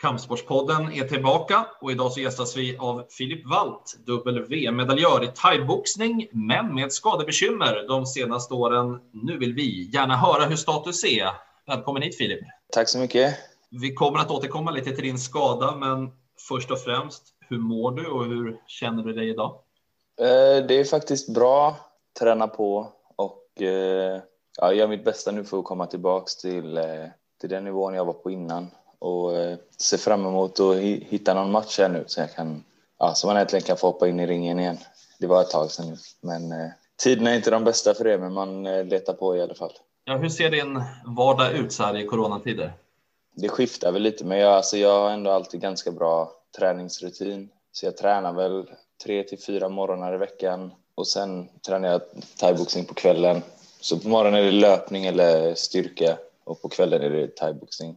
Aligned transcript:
Kampsportspodden 0.00 0.92
är 0.92 1.04
tillbaka 1.04 1.66
och 1.80 1.92
idag 1.92 2.12
så 2.12 2.20
gästas 2.20 2.56
vi 2.56 2.76
av 2.78 3.06
Filip 3.10 3.46
Walt, 3.46 3.96
W-medaljör 4.06 5.24
i 5.24 5.26
thaiboxning, 5.26 6.28
men 6.32 6.74
med 6.74 6.92
skadebekymmer 6.92 7.84
de 7.88 8.06
senaste 8.06 8.54
åren. 8.54 9.00
Nu 9.12 9.38
vill 9.38 9.54
vi 9.54 9.90
gärna 9.92 10.16
höra 10.16 10.44
hur 10.44 10.56
status 10.56 11.04
är. 11.04 11.28
Välkommen 11.66 12.02
hit 12.02 12.16
Filip. 12.16 12.40
Tack 12.72 12.88
så 12.88 12.98
mycket. 12.98 13.36
Vi 13.70 13.94
kommer 13.94 14.18
att 14.18 14.30
återkomma 14.30 14.70
lite 14.70 14.90
till 14.90 15.04
din 15.04 15.18
skada, 15.18 15.76
men 15.76 16.10
först 16.48 16.70
och 16.70 16.78
främst, 16.78 17.22
hur 17.48 17.58
mår 17.58 17.92
du 17.92 18.06
och 18.06 18.24
hur 18.24 18.60
känner 18.66 19.02
du 19.02 19.12
dig 19.12 19.28
idag? 19.30 19.54
Eh, 20.20 20.66
det 20.66 20.80
är 20.80 20.84
faktiskt 20.84 21.34
bra. 21.34 21.76
Träna 22.20 22.48
på 22.48 22.92
och 23.16 23.62
eh, 23.62 24.20
ja, 24.58 24.72
gör 24.72 24.88
mitt 24.88 25.04
bästa 25.04 25.30
nu 25.32 25.44
för 25.44 25.58
att 25.58 25.64
komma 25.64 25.86
tillbaks 25.86 26.36
till, 26.36 26.78
eh, 26.78 26.84
till 27.40 27.50
den 27.50 27.64
nivån 27.64 27.94
jag 27.94 28.04
var 28.04 28.12
på 28.12 28.30
innan 28.30 28.70
och 29.00 29.30
ser 29.76 29.98
fram 29.98 30.26
emot 30.26 30.60
att 30.60 30.76
hitta 30.76 31.34
någon 31.34 31.50
match 31.50 31.78
här 31.78 31.88
nu 31.88 32.04
så 32.06 32.20
jag 32.20 32.34
kan, 32.34 32.64
ja, 32.98 33.14
så 33.14 33.26
man 33.26 33.36
äntligen 33.36 33.62
kan 33.62 33.76
få 33.76 33.86
hoppa 33.86 34.08
in 34.08 34.20
i 34.20 34.26
ringen 34.26 34.60
igen. 34.60 34.78
Det 35.18 35.26
var 35.26 35.40
ett 35.40 35.50
tag 35.50 35.70
sedan 35.70 35.86
nu, 35.86 35.96
men 36.20 36.70
tiderna 37.02 37.30
är 37.30 37.36
inte 37.36 37.50
de 37.50 37.64
bästa 37.64 37.94
för 37.94 38.04
det, 38.04 38.18
men 38.18 38.32
man 38.32 38.64
letar 38.64 39.12
på 39.12 39.36
i 39.36 39.42
alla 39.42 39.54
fall. 39.54 39.72
Ja, 40.04 40.16
hur 40.16 40.28
ser 40.28 40.50
din 40.50 40.82
vardag 41.04 41.52
ut 41.52 41.72
så 41.72 41.82
här 41.82 41.96
i 41.96 42.06
coronatider? 42.06 42.72
Det 43.34 43.48
skiftar 43.48 43.92
väl 43.92 44.02
lite, 44.02 44.24
men 44.24 44.38
jag, 44.38 44.52
alltså, 44.52 44.76
jag 44.76 45.00
har 45.00 45.10
ändå 45.10 45.30
alltid 45.30 45.60
ganska 45.60 45.90
bra 45.90 46.32
träningsrutin. 46.58 47.48
Så 47.72 47.86
jag 47.86 47.96
tränar 47.96 48.32
väl 48.32 48.70
tre 49.04 49.22
till 49.22 49.38
fyra 49.38 49.68
morgnar 49.68 50.14
i 50.14 50.16
veckan 50.16 50.72
och 50.94 51.06
sen 51.06 51.48
tränar 51.66 51.88
jag 51.88 52.00
thaiboxning 52.40 52.84
på 52.84 52.94
kvällen. 52.94 53.42
Så 53.80 53.98
på 53.98 54.08
morgonen 54.08 54.40
är 54.40 54.44
det 54.44 54.50
löpning 54.50 55.06
eller 55.06 55.54
styrka 55.54 56.18
och 56.44 56.62
på 56.62 56.68
kvällen 56.68 57.02
är 57.02 57.10
det 57.10 57.36
thaiboxning. 57.36 57.96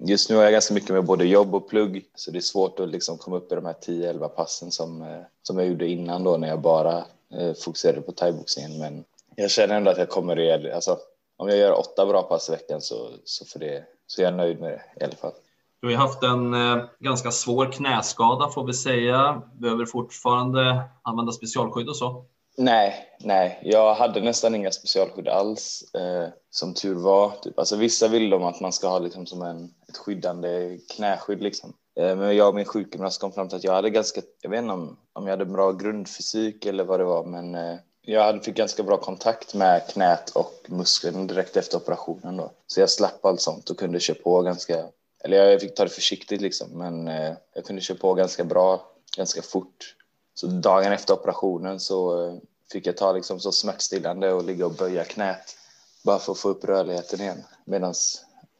Just 0.00 0.30
nu 0.30 0.36
har 0.36 0.42
jag 0.42 0.52
ganska 0.52 0.74
mycket 0.74 0.90
med 0.90 1.04
både 1.04 1.24
jobb 1.24 1.54
och 1.54 1.68
plugg 1.68 2.04
så 2.14 2.30
det 2.30 2.38
är 2.38 2.40
svårt 2.40 2.80
att 2.80 2.88
liksom 2.88 3.18
komma 3.18 3.36
upp 3.36 3.52
i 3.52 3.54
de 3.54 3.64
här 3.64 3.74
10-11 3.86 4.28
passen 4.28 4.70
som, 4.70 5.02
eh, 5.02 5.20
som 5.42 5.58
jag 5.58 5.68
gjorde 5.68 5.88
innan 5.88 6.24
då 6.24 6.36
när 6.36 6.48
jag 6.48 6.60
bara 6.60 7.04
eh, 7.34 7.54
fokuserade 7.64 8.00
på 8.00 8.12
thaiboxningen. 8.12 8.78
Men 8.78 9.04
jag 9.36 9.50
känner 9.50 9.76
ändå 9.76 9.90
att 9.90 9.98
jag 9.98 10.08
kommer 10.08 10.38
i, 10.38 10.72
alltså 10.72 10.98
om 11.36 11.48
jag 11.48 11.58
gör 11.58 11.78
åtta 11.78 12.06
bra 12.06 12.22
pass 12.22 12.48
i 12.48 12.52
veckan 12.52 12.80
så, 12.80 13.08
så, 13.24 13.44
för 13.44 13.58
det, 13.58 13.84
så 14.06 14.20
är 14.20 14.24
jag 14.24 14.34
nöjd 14.34 14.60
med 14.60 14.70
det 14.70 14.82
i 15.00 15.04
alla 15.04 15.16
fall. 15.16 15.32
Du 15.80 15.86
har 15.86 15.92
ju 15.92 15.98
haft 15.98 16.22
en 16.22 16.54
eh, 16.54 16.84
ganska 16.98 17.30
svår 17.30 17.72
knäskada 17.72 18.48
får 18.48 18.66
vi 18.66 18.72
säga. 18.72 19.42
Behöver 19.58 19.86
fortfarande 19.86 20.82
använda 21.02 21.32
specialskydd 21.32 21.88
och 21.88 21.96
så? 21.96 22.24
Nej, 22.56 23.06
nej, 23.20 23.60
jag 23.62 23.94
hade 23.94 24.20
nästan 24.20 24.54
inga 24.54 24.70
specialskydd 24.70 25.28
alls 25.28 25.94
eh, 25.94 26.28
som 26.50 26.74
tur 26.74 26.94
var. 26.94 27.30
Typ. 27.30 27.58
Alltså, 27.58 27.76
vissa 27.76 28.08
vill 28.08 28.30
de 28.30 28.44
att 28.44 28.60
man 28.60 28.72
ska 28.72 28.88
ha 28.88 28.98
liksom, 28.98 29.26
som 29.26 29.42
en, 29.42 29.64
ett 29.88 29.96
skyddande 29.96 30.78
knäskydd. 30.96 31.42
Liksom. 31.42 31.72
Eh, 32.00 32.16
men 32.16 32.36
jag 32.36 32.48
och 32.48 32.54
min 32.54 32.64
sjukgymnast 32.64 33.20
kom 33.20 33.32
fram 33.32 33.48
till 33.48 33.56
att 33.56 33.64
jag 33.64 33.72
hade 33.72 33.90
ganska, 33.90 34.20
jag 34.40 34.50
vet 34.50 34.62
inte 34.62 34.74
om, 34.74 34.96
om 35.12 35.26
jag 35.26 35.32
hade 35.32 35.44
bra 35.44 35.72
grundfysik 35.72 36.66
eller 36.66 36.84
vad 36.84 37.00
det 37.00 37.04
var, 37.04 37.24
men 37.24 37.54
eh, 37.54 37.76
jag 38.02 38.44
fick 38.44 38.56
ganska 38.56 38.82
bra 38.82 38.96
kontakt 38.96 39.54
med 39.54 39.88
knät 39.88 40.30
och 40.30 40.66
musklerna 40.68 41.24
direkt 41.24 41.56
efter 41.56 41.76
operationen. 41.76 42.36
Då. 42.36 42.50
Så 42.66 42.80
jag 42.80 42.90
slapp 42.90 43.24
allt 43.24 43.40
sånt 43.40 43.70
och 43.70 43.78
kunde 43.78 44.00
köra 44.00 44.16
på 44.24 44.42
ganska 44.42 44.84
eller 45.24 45.36
jag 45.36 45.60
fick 45.60 45.74
ta 45.74 45.84
det 45.84 45.90
försiktigt 45.90 46.40
liksom, 46.40 46.68
men 46.78 47.08
eh, 47.08 47.32
jag 47.54 47.64
kunde 47.64 47.82
köra 47.82 47.98
på 47.98 48.14
ganska 48.14 48.44
bra, 48.44 48.90
ganska 49.16 49.42
fort. 49.42 49.94
Så 50.34 50.46
dagen 50.46 50.92
efter 50.92 51.14
operationen 51.14 51.80
så 51.80 52.28
eh, 52.28 52.36
fick 52.72 52.86
jag 52.86 52.96
ta 52.96 53.12
liksom 53.12 53.40
så 53.40 53.52
smärtstillande 53.52 54.32
och 54.32 54.44
ligga 54.44 54.66
och 54.66 54.74
böja 54.74 55.04
knät 55.04 55.56
bara 56.04 56.18
för 56.18 56.32
att 56.32 56.38
få 56.38 56.48
upp 56.48 56.64
rörligheten 56.64 57.20
igen. 57.20 57.44
Medan 57.64 57.94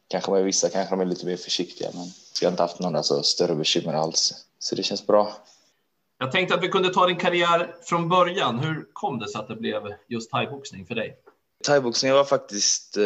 kanske 0.07 0.31
med 0.31 0.43
vissa 0.43 0.69
kanske 0.69 0.95
de 0.95 1.01
är 1.01 1.05
lite 1.05 1.25
mer 1.25 1.37
försiktiga, 1.37 1.89
men 1.93 2.07
jag 2.41 2.47
har 2.47 2.51
inte 2.51 2.63
haft 2.63 2.79
några 2.79 3.03
så 3.03 3.23
större 3.23 3.55
bekymmer 3.55 3.93
alls. 3.93 4.33
Så 4.59 4.75
det 4.75 4.83
känns 4.83 5.07
bra. 5.07 5.33
Jag 6.17 6.31
tänkte 6.31 6.55
att 6.55 6.63
vi 6.63 6.67
kunde 6.67 6.93
ta 6.93 7.07
din 7.07 7.17
karriär 7.17 7.75
från 7.81 8.09
början. 8.09 8.59
Hur 8.59 8.87
kom 8.93 9.19
det 9.19 9.29
sig 9.29 9.41
att 9.41 9.47
det 9.47 9.55
blev 9.55 9.81
just 10.07 10.31
thaiboxning 10.31 10.85
för 10.85 10.95
dig? 10.95 11.17
Thaiboxning 11.63 12.13
var 12.13 12.23
faktiskt, 12.23 12.97
eh, 12.97 13.03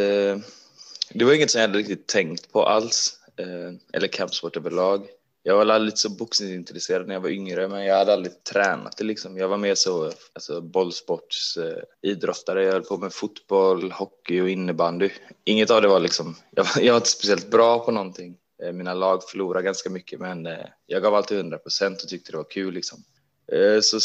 det 1.13 1.25
var 1.25 1.33
inget 1.33 1.51
som 1.51 1.61
jag 1.61 1.67
hade 1.67 1.79
riktigt 1.79 2.07
tänkt 2.07 2.51
på 2.51 2.65
alls. 2.65 3.19
Eh, 3.35 3.73
eller 3.93 4.07
kampsport 4.07 4.57
överlag. 4.57 5.07
Jag 5.49 5.55
var 5.55 5.65
aldrig 5.65 5.85
lite 5.85 5.97
så 5.97 6.09
boxningsintresserad 6.09 7.07
när 7.07 7.13
jag 7.13 7.21
var 7.21 7.29
yngre, 7.29 7.67
men 7.67 7.85
jag 7.85 7.97
hade 7.97 8.13
aldrig 8.13 8.43
tränat 8.43 8.97
det 8.97 9.03
liksom. 9.03 9.37
Jag 9.37 9.47
var 9.47 9.57
mer 9.57 9.75
så 9.75 10.11
alltså, 10.33 10.61
bollsportsidrottare. 10.61 12.59
Eh, 12.59 12.65
jag 12.65 12.73
höll 12.73 12.83
på 12.83 12.97
med 12.97 13.13
fotboll, 13.13 13.91
hockey 13.91 14.41
och 14.41 14.49
innebandy. 14.49 15.09
Inget 15.43 15.71
av 15.71 15.81
det 15.81 15.87
var 15.87 15.99
liksom, 15.99 16.35
jag 16.51 16.63
var, 16.63 16.81
jag 16.81 16.93
var 16.93 16.97
inte 16.97 17.09
speciellt 17.09 17.51
bra 17.51 17.85
på 17.85 17.91
någonting. 17.91 18.37
Eh, 18.63 18.71
mina 18.71 18.93
lag 18.93 19.23
förlorade 19.23 19.65
ganska 19.65 19.89
mycket, 19.89 20.19
men 20.19 20.45
eh, 20.45 20.65
jag 20.85 21.01
gav 21.01 21.15
alltid 21.15 21.37
100 21.37 21.57
procent 21.57 22.01
och 22.01 22.09
tyckte 22.09 22.31
det 22.31 22.37
var 22.37 22.49
kul 22.49 22.73
liksom. 22.73 23.03
Eh, 23.51 23.79
så 23.81 23.97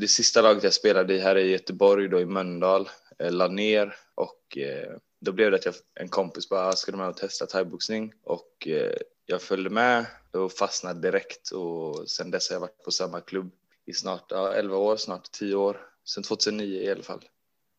det 0.00 0.08
sista 0.08 0.42
laget 0.42 0.64
jag 0.64 0.72
spelade 0.72 1.14
i 1.14 1.18
här 1.18 1.36
i 1.36 1.50
Göteborg, 1.50 2.08
då 2.08 2.20
i 2.20 2.26
Mölndal, 2.26 2.88
eh, 3.18 3.32
la 3.32 3.48
ner 3.48 3.96
och 4.14 4.58
eh, 4.58 4.96
då 5.20 5.32
blev 5.32 5.50
det 5.50 5.56
att 5.56 5.64
jag, 5.64 5.74
en 6.00 6.08
kompis 6.08 6.48
bara, 6.48 6.68
ah, 6.68 6.72
ska 6.72 6.92
du 6.92 6.98
med 6.98 7.08
och 7.08 7.16
testa 7.16 7.46
thaiboxning? 7.46 8.12
Och 8.24 8.68
eh, 8.68 8.96
jag 9.26 9.42
följde 9.42 9.70
med 9.70 10.06
och 10.32 10.52
fastnade 10.52 11.00
direkt 11.00 11.50
och 11.50 12.10
sen 12.10 12.30
dess 12.30 12.48
har 12.48 12.54
jag 12.54 12.60
varit 12.60 12.84
på 12.84 12.90
samma 12.90 13.20
klubb 13.20 13.52
i 13.86 13.92
snart 13.92 14.24
ja, 14.28 14.52
11 14.52 14.76
år, 14.76 14.96
snart 14.96 15.30
10 15.30 15.54
år. 15.54 15.80
Sen 16.04 16.22
2009 16.22 16.82
i 16.82 16.90
alla 16.90 17.02
fall. 17.02 17.24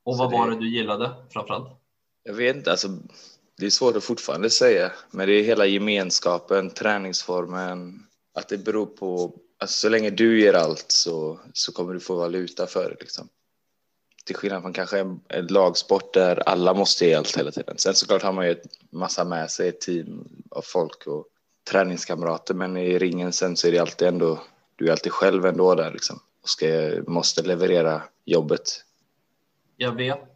Och 0.03 0.17
vad 0.17 0.31
det, 0.31 0.37
var 0.37 0.49
det 0.49 0.59
du 0.59 0.69
gillade 0.69 1.11
framförallt? 1.29 1.67
Jag 2.23 2.33
vet 2.33 2.55
inte, 2.55 2.71
alltså 2.71 2.87
det 3.57 3.65
är 3.65 3.69
svårt 3.69 3.95
att 3.95 4.03
fortfarande 4.03 4.49
säga, 4.49 4.91
men 5.11 5.27
det 5.27 5.33
är 5.33 5.43
hela 5.43 5.65
gemenskapen, 5.65 6.69
träningsformen, 6.69 8.07
att 8.33 8.49
det 8.49 8.57
beror 8.57 8.85
på, 8.85 9.35
alltså 9.59 9.79
så 9.79 9.89
länge 9.89 10.09
du 10.09 10.41
ger 10.41 10.53
allt 10.53 10.85
så, 10.87 11.39
så 11.53 11.71
kommer 11.71 11.93
du 11.93 11.99
få 11.99 12.15
valuta 12.15 12.67
för 12.67 12.89
det 12.89 12.97
liksom 12.99 13.29
till 14.25 14.35
skillnad 14.35 14.61
från 14.61 14.73
kanske 14.73 14.99
en, 14.99 15.19
en 15.27 15.47
lagsport 15.47 16.13
där 16.13 16.49
alla 16.49 16.73
måste 16.73 17.05
ge 17.05 17.13
allt 17.13 17.37
hela 17.37 17.51
tiden. 17.51 17.77
Sen 17.77 17.95
såklart 17.95 18.21
har 18.21 18.33
man 18.33 18.45
ju 18.45 18.51
ett 18.51 18.65
massa 18.89 19.23
med 19.23 19.51
sig, 19.51 19.69
ett 19.69 19.81
team 19.81 20.27
av 20.51 20.61
folk 20.61 21.07
och 21.07 21.27
träningskamrater, 21.71 22.53
men 22.53 22.77
i 22.77 22.99
ringen 22.99 23.33
sen 23.33 23.57
så 23.57 23.67
är 23.67 23.71
det 23.71 23.79
alltid 23.79 24.07
ändå, 24.07 24.39
du 24.75 24.87
är 24.87 24.91
alltid 24.91 25.11
själv 25.11 25.45
ändå 25.45 25.75
där 25.75 25.91
liksom 25.91 26.19
och 26.43 26.49
ska, 26.49 26.67
måste 27.07 27.41
leverera 27.41 28.01
jobbet. 28.25 28.83
Jag 29.77 29.91
vet 29.91 30.29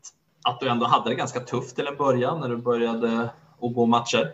att 0.43 0.59
du 0.59 0.69
ändå 0.69 0.85
hade 0.85 1.09
det 1.09 1.15
ganska 1.15 1.39
tufft 1.39 1.75
till 1.75 1.87
en 1.87 1.97
början 1.97 2.39
när 2.39 2.49
du 2.49 2.57
började 2.57 3.29
att 3.61 3.75
gå 3.75 3.85
matcher. 3.85 4.33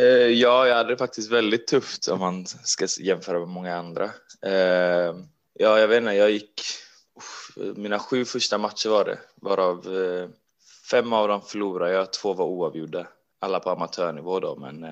Eh, 0.00 0.04
ja, 0.06 0.66
jag 0.66 0.76
hade 0.76 0.88
det 0.88 0.96
faktiskt 0.96 1.32
väldigt 1.32 1.66
tufft 1.66 2.08
om 2.08 2.20
man 2.20 2.46
ska 2.46 2.86
jämföra 3.00 3.38
med 3.38 3.48
många 3.48 3.76
andra. 3.76 4.04
Eh, 4.42 5.14
ja, 5.52 5.78
jag 5.78 5.88
vet 5.88 5.98
inte, 5.98 6.12
jag 6.12 6.30
gick 6.30 6.62
mina 7.76 7.98
sju 7.98 8.24
första 8.24 8.58
matcher 8.58 8.88
var 8.88 9.04
det, 9.04 9.18
varav 9.34 9.96
eh, 9.96 10.28
fem 10.90 11.12
av 11.12 11.28
dem 11.28 11.40
förlorade 11.42 11.92
jag, 11.92 12.12
två 12.12 12.34
var 12.34 12.46
oavgjorda. 12.46 13.06
Alla 13.38 13.60
på 13.60 13.70
amatörnivå 13.70 14.40
då, 14.40 14.56
men 14.56 14.86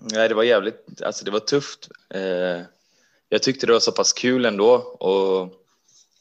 nej, 0.00 0.28
det 0.28 0.34
var 0.34 0.42
jävligt, 0.42 1.02
alltså 1.02 1.24
det 1.24 1.30
var 1.30 1.40
tufft. 1.40 1.88
Eh, 2.14 2.62
jag 3.28 3.42
tyckte 3.42 3.66
det 3.66 3.72
var 3.72 3.80
så 3.80 3.92
pass 3.92 4.12
kul 4.12 4.44
ändå 4.44 4.74
och 4.76 5.52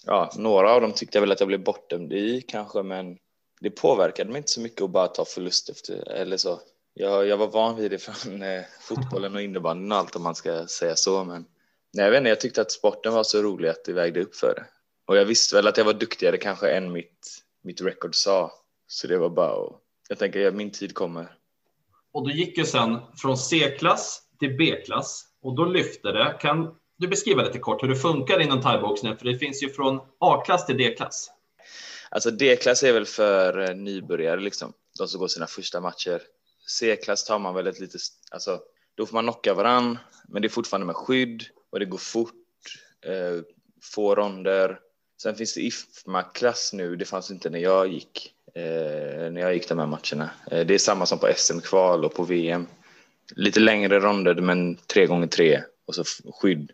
ja, 0.05 0.31
några 0.35 0.71
av 0.71 0.81
dem 0.81 0.93
tyckte 0.93 1.17
jag 1.17 1.21
väl 1.21 1.31
att 1.31 1.39
jag 1.39 1.47
blev 1.47 1.63
bortdömd 1.63 2.13
i 2.13 2.41
kanske, 2.41 2.83
men 2.83 3.17
det 3.61 3.69
påverkade 3.69 4.31
mig 4.31 4.37
inte 4.37 4.51
så 4.51 4.61
mycket 4.61 4.81
att 4.81 4.89
bara 4.89 5.07
ta 5.07 5.25
förlust 5.25 5.69
efter, 5.69 6.09
eller 6.11 6.37
så. 6.37 6.59
Jag, 6.93 7.27
jag 7.27 7.37
var 7.37 7.47
van 7.47 7.75
vid 7.75 7.91
det 7.91 7.97
från 7.97 8.41
eh, 8.41 8.63
fotbollen 8.81 9.35
och 9.35 9.41
innebandyn 9.41 9.91
och 9.91 9.97
allt 9.97 10.15
om 10.15 10.23
man 10.23 10.35
ska 10.35 10.67
säga 10.67 10.95
så, 10.95 11.23
men 11.23 11.45
nej, 11.93 12.05
jag 12.05 12.11
vet 12.11 12.17
inte, 12.17 12.29
jag 12.29 12.39
tyckte 12.39 12.61
att 12.61 12.71
sporten 12.71 13.13
var 13.13 13.23
så 13.23 13.41
rolig 13.41 13.69
att 13.69 13.85
det 13.85 13.93
vägde 13.93 14.21
upp 14.21 14.35
för 14.35 14.55
det. 14.55 14.65
Och 15.05 15.17
jag 15.17 15.25
visste 15.25 15.55
väl 15.55 15.67
att 15.67 15.77
jag 15.77 15.85
var 15.85 15.93
duktigare 15.93 16.37
kanske 16.37 16.71
än 16.71 16.91
mitt, 16.91 17.43
mitt 17.63 17.81
record 17.81 18.15
sa. 18.15 18.51
Så 18.87 19.07
det 19.07 19.17
var 19.17 19.29
bara 19.29 19.65
att, 19.65 19.81
jag 20.09 20.19
tänker 20.19 20.47
att 20.47 20.55
min 20.55 20.71
tid 20.71 20.93
kommer. 20.93 21.37
Och 22.13 22.27
du 22.27 22.33
gick 22.33 22.57
ju 22.57 22.65
sen 22.65 22.99
från 23.17 23.37
C-klass 23.37 24.21
till 24.39 24.57
B-klass 24.57 25.25
och 25.41 25.55
då 25.55 25.65
lyfte 25.65 26.11
det. 26.11 26.37
Kan 26.41 26.75
du 26.97 27.07
beskriva 27.07 27.43
lite 27.43 27.59
kort 27.59 27.83
hur 27.83 27.87
det 27.87 27.95
funkar 27.95 28.39
inom 28.39 28.61
thaiboxning? 28.61 29.17
För 29.17 29.25
det 29.25 29.37
finns 29.37 29.63
ju 29.63 29.69
från 29.69 29.99
A-klass 30.19 30.65
till 30.65 30.77
D-klass. 30.77 31.31
Alltså 32.09 32.31
D-klass 32.31 32.83
är 32.83 32.93
väl 32.93 33.05
för 33.05 33.69
eh, 33.69 33.75
nybörjare, 33.75 34.39
liksom. 34.39 34.73
de 34.99 35.07
som 35.07 35.19
går 35.19 35.27
sina 35.27 35.47
första 35.47 35.81
matcher. 35.81 36.21
C-klass 36.67 37.25
tar 37.25 37.39
man 37.39 37.55
väl 37.55 37.67
ett 37.67 37.79
lite, 37.79 37.97
alltså 38.31 38.59
då 38.95 39.05
får 39.05 39.13
man 39.13 39.23
knocka 39.23 39.53
varann, 39.53 39.97
men 40.27 40.41
det 40.41 40.47
är 40.47 40.49
fortfarande 40.49 40.85
med 40.85 40.95
skydd 40.95 41.43
och 41.71 41.79
det 41.79 41.85
går 41.85 41.97
fort, 41.97 42.33
eh, 43.05 43.43
få 43.93 44.15
ronder 44.15 44.79
Sen 45.23 45.35
finns 45.35 45.53
det 45.53 45.61
IFMA-klass 45.61 46.73
nu, 46.73 46.95
det 46.95 47.05
fanns 47.05 47.31
inte 47.31 47.49
när 47.49 47.59
jag 47.59 47.87
gick, 47.87 48.33
eh, 48.55 49.31
när 49.31 49.41
jag 49.41 49.53
gick 49.53 49.69
de 49.69 49.79
här 49.79 49.87
matcherna. 49.87 50.29
Eh, 50.51 50.65
det 50.65 50.73
är 50.73 50.77
samma 50.77 51.05
som 51.05 51.19
på 51.19 51.33
SM-kval 51.35 52.05
och 52.05 52.13
på 52.13 52.23
VM. 52.23 52.67
Lite 53.35 53.59
längre 53.59 53.99
ronder, 53.99 54.35
men 54.35 54.75
tre 54.75 55.05
gånger 55.05 55.27
tre 55.27 55.61
och 55.85 55.95
så 55.95 56.03
skydd. 56.41 56.71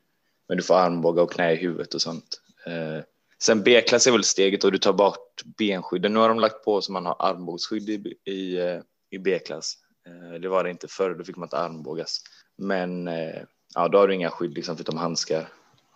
Men 0.47 0.57
du 0.57 0.63
får 0.63 0.75
armbågar 0.75 1.23
och 1.23 1.31
knä 1.31 1.51
i 1.53 1.55
huvudet 1.55 1.93
och 1.93 2.01
sånt. 2.01 2.41
Eh, 2.65 3.03
sen 3.41 3.63
B-klass 3.63 4.07
är 4.07 4.11
väl 4.11 4.23
steget 4.23 4.63
och 4.63 4.71
du 4.71 4.77
tar 4.77 4.93
bort 4.93 5.43
benskydden. 5.57 6.13
Nu 6.13 6.19
har 6.19 6.29
de 6.29 6.39
lagt 6.39 6.65
på 6.65 6.81
så 6.81 6.91
man 6.91 7.05
har 7.05 7.15
armbågsskydd 7.19 7.89
i, 7.89 8.15
i, 8.31 8.57
eh, 8.57 8.79
i 9.09 9.17
B-klass. 9.17 9.77
Eh, 10.07 10.39
det 10.39 10.49
var 10.49 10.63
det 10.63 10.69
inte 10.69 10.87
förr, 10.87 11.15
då 11.15 11.23
fick 11.23 11.35
man 11.35 11.45
inte 11.45 11.57
armbågas. 11.57 12.21
Men 12.57 13.07
eh, 13.07 13.41
ja, 13.75 13.87
då 13.87 13.97
har 13.97 14.07
du 14.07 14.15
inga 14.15 14.31
skydd 14.31 14.53
liksom, 14.53 14.75
förutom 14.75 14.97
handskar 14.97 15.47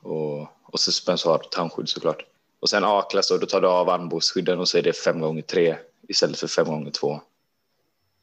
och, 0.02 0.42
och 0.64 0.80
suspensoar 0.80 1.36
och 1.36 1.52
tandskydd 1.52 1.90
såklart. 1.90 2.26
Och 2.64 2.70
sen 2.70 2.84
A-klass 2.84 3.30
då, 3.30 3.38
då 3.38 3.46
tar 3.46 3.62
du 3.62 3.68
av 3.68 3.90
armbågsskydden 3.90 4.60
och 4.60 4.68
så 4.68 4.78
är 4.78 4.82
det 4.82 4.94
fem 4.94 5.20
gånger 5.20 5.42
tre 5.42 5.78
istället 6.08 6.40
för 6.40 6.48
fem 6.48 6.66
gånger 6.66 6.92
två. 6.92 7.22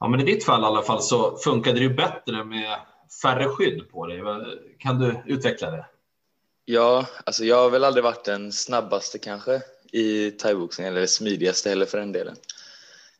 Ja, 0.00 0.08
men 0.08 0.20
i 0.20 0.24
ditt 0.24 0.44
fall 0.44 0.62
i 0.62 0.64
alla 0.64 0.82
fall 0.82 1.02
så 1.02 1.36
funkade 1.36 1.78
det 1.78 1.82
ju 1.82 1.94
bättre 1.94 2.44
med 2.44 2.78
färre 3.22 3.48
skydd 3.48 3.90
på 3.90 4.06
dig. 4.06 4.22
Kan 4.78 4.98
du 4.98 5.22
utveckla 5.26 5.70
det? 5.70 5.86
Ja, 6.64 7.06
alltså 7.26 7.44
jag 7.44 7.56
har 7.56 7.70
väl 7.70 7.84
aldrig 7.84 8.04
varit 8.04 8.24
den 8.24 8.52
snabbaste 8.52 9.18
kanske 9.18 9.62
i 9.92 10.30
thaiboxning 10.30 10.86
eller 10.86 11.06
smidigaste 11.06 11.68
heller 11.68 11.86
för 11.86 11.98
den 11.98 12.12
delen. 12.12 12.36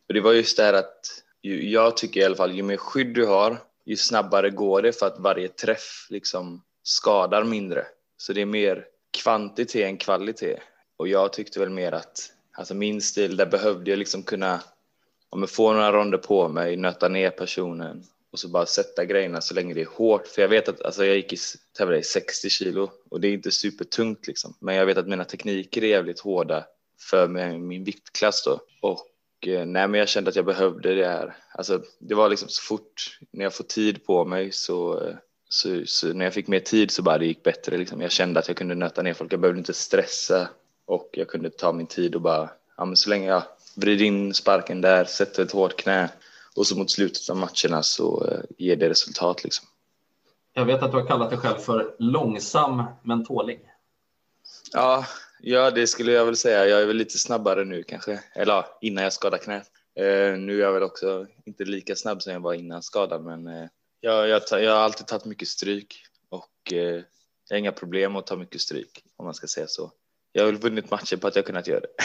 Och 0.08 0.14
det 0.14 0.20
var 0.20 0.32
just 0.32 0.56
det 0.56 0.62
här 0.62 0.72
att 0.72 1.22
jag 1.42 1.96
tycker 1.96 2.20
i 2.20 2.24
alla 2.24 2.36
fall 2.36 2.52
ju 2.52 2.62
mer 2.62 2.76
skydd 2.76 3.14
du 3.14 3.26
har, 3.26 3.58
ju 3.84 3.96
snabbare 3.96 4.50
går 4.50 4.82
det 4.82 4.92
för 4.92 5.06
att 5.06 5.18
varje 5.18 5.48
träff 5.48 6.06
liksom 6.10 6.62
skadar 6.82 7.44
mindre. 7.44 7.86
Så 8.16 8.32
det 8.32 8.40
är 8.40 8.46
mer 8.46 8.84
kvantitet 9.22 9.84
än 9.84 9.96
kvalitet. 9.96 10.60
Och 11.00 11.08
jag 11.08 11.32
tyckte 11.32 11.60
väl 11.60 11.70
mer 11.70 11.92
att 11.92 12.32
alltså 12.52 12.74
min 12.74 13.00
stil, 13.00 13.36
där 13.36 13.46
behövde 13.46 13.90
jag 13.90 13.98
liksom 13.98 14.22
kunna 14.22 14.60
om 15.30 15.40
jag 15.40 15.50
får 15.50 15.74
några 15.74 15.92
ronder 15.92 16.18
på 16.18 16.48
mig, 16.48 16.76
nöta 16.76 17.08
ner 17.08 17.30
personen 17.30 18.04
och 18.32 18.38
så 18.38 18.48
bara 18.48 18.66
sätta 18.66 19.04
grejerna 19.04 19.40
så 19.40 19.54
länge 19.54 19.74
det 19.74 19.80
är 19.80 19.86
hårt. 19.86 20.26
För 20.26 20.42
jag 20.42 20.48
vet 20.48 20.68
att 20.68 20.82
alltså, 20.82 21.04
jag 21.04 21.16
gick 21.16 21.32
i, 21.32 21.36
i 21.98 22.02
60 22.02 22.50
kilo 22.50 22.90
och 23.10 23.20
det 23.20 23.28
är 23.28 23.32
inte 23.32 23.50
supertungt 23.50 24.26
liksom. 24.26 24.54
Men 24.58 24.74
jag 24.74 24.86
vet 24.86 24.98
att 24.98 25.08
mina 25.08 25.24
tekniker 25.24 25.84
är 25.84 25.88
jävligt 25.88 26.20
hårda 26.20 26.64
för 27.10 27.28
min 27.58 27.84
viktklass 27.84 28.44
då. 28.44 28.60
Och 28.80 29.08
eh, 29.46 29.66
nej, 29.66 29.88
men 29.88 29.94
jag 29.94 30.08
kände 30.08 30.28
att 30.30 30.36
jag 30.36 30.44
behövde 30.44 30.94
det 30.94 31.06
här. 31.06 31.36
Alltså, 31.52 31.82
det 31.98 32.14
var 32.14 32.28
liksom 32.28 32.48
så 32.48 32.62
fort 32.62 33.18
när 33.30 33.44
jag 33.44 33.54
får 33.54 33.64
tid 33.64 34.06
på 34.06 34.24
mig 34.24 34.52
så, 34.52 35.06
eh, 35.06 35.14
så, 35.48 35.82
så 35.86 36.12
när 36.12 36.24
jag 36.24 36.34
fick 36.34 36.48
mer 36.48 36.60
tid 36.60 36.90
så 36.90 37.02
bara 37.02 37.18
det 37.18 37.26
gick 37.26 37.42
bättre. 37.42 37.78
Liksom. 37.78 38.00
Jag 38.00 38.12
kände 38.12 38.40
att 38.40 38.48
jag 38.48 38.56
kunde 38.56 38.74
nöta 38.74 39.02
ner 39.02 39.14
folk. 39.14 39.32
Jag 39.32 39.40
behövde 39.40 39.58
inte 39.58 39.74
stressa 39.74 40.48
och 40.90 41.08
jag 41.12 41.28
kunde 41.28 41.50
ta 41.50 41.72
min 41.72 41.86
tid 41.86 42.14
och 42.14 42.20
bara, 42.20 42.50
ja 42.76 42.84
men 42.84 42.96
så 42.96 43.10
länge 43.10 43.28
jag 43.28 43.42
vrider 43.76 44.04
in 44.04 44.34
sparken 44.34 44.80
där, 44.80 45.04
sätter 45.04 45.42
ett 45.42 45.52
hårt 45.52 45.76
knä 45.76 46.10
och 46.56 46.66
så 46.66 46.78
mot 46.78 46.90
slutet 46.90 47.30
av 47.30 47.36
matcherna 47.36 47.82
så 47.82 48.26
eh, 48.26 48.40
ger 48.58 48.76
det 48.76 48.88
resultat 48.88 49.44
liksom. 49.44 49.68
Jag 50.52 50.64
vet 50.64 50.82
att 50.82 50.90
du 50.90 50.96
har 50.96 51.06
kallat 51.06 51.30
dig 51.30 51.38
själv 51.38 51.58
för 51.58 51.94
långsam 51.98 52.82
men 53.02 53.24
tålig. 53.24 53.60
Ja, 54.72 55.06
ja, 55.40 55.70
det 55.70 55.86
skulle 55.86 56.12
jag 56.12 56.26
väl 56.26 56.36
säga. 56.36 56.66
Jag 56.66 56.82
är 56.82 56.86
väl 56.86 56.96
lite 56.96 57.18
snabbare 57.18 57.64
nu 57.64 57.82
kanske, 57.82 58.20
eller 58.34 58.52
ja, 58.52 58.78
innan 58.80 59.04
jag 59.04 59.12
skadade 59.12 59.42
knät. 59.42 59.70
Eh, 59.94 60.38
nu 60.38 60.58
är 60.58 60.60
jag 60.60 60.72
väl 60.72 60.82
också 60.82 61.26
inte 61.44 61.64
lika 61.64 61.96
snabb 61.96 62.22
som 62.22 62.32
jag 62.32 62.40
var 62.40 62.54
innan 62.54 62.82
skadan, 62.82 63.24
men 63.24 63.46
eh, 63.46 63.68
jag, 64.00 64.28
jag, 64.28 64.42
jag, 64.50 64.72
har 64.72 64.80
alltid 64.80 65.06
tagit 65.06 65.24
mycket 65.24 65.48
stryk 65.48 66.02
och 66.28 66.72
eh, 66.72 67.02
jag 67.48 67.56
har 67.56 67.58
inga 67.58 67.72
problem 67.72 68.16
att 68.16 68.26
ta 68.26 68.36
mycket 68.36 68.60
stryk 68.60 69.04
om 69.16 69.24
man 69.24 69.34
ska 69.34 69.46
säga 69.46 69.66
så. 69.66 69.92
Jag 70.32 70.42
har 70.42 70.52
väl 70.52 70.60
vunnit 70.60 70.90
matcher 70.90 71.16
på 71.16 71.26
att 71.26 71.36
jag 71.36 71.46
kunnat 71.46 71.66
göra 71.66 71.80
det. 71.80 71.88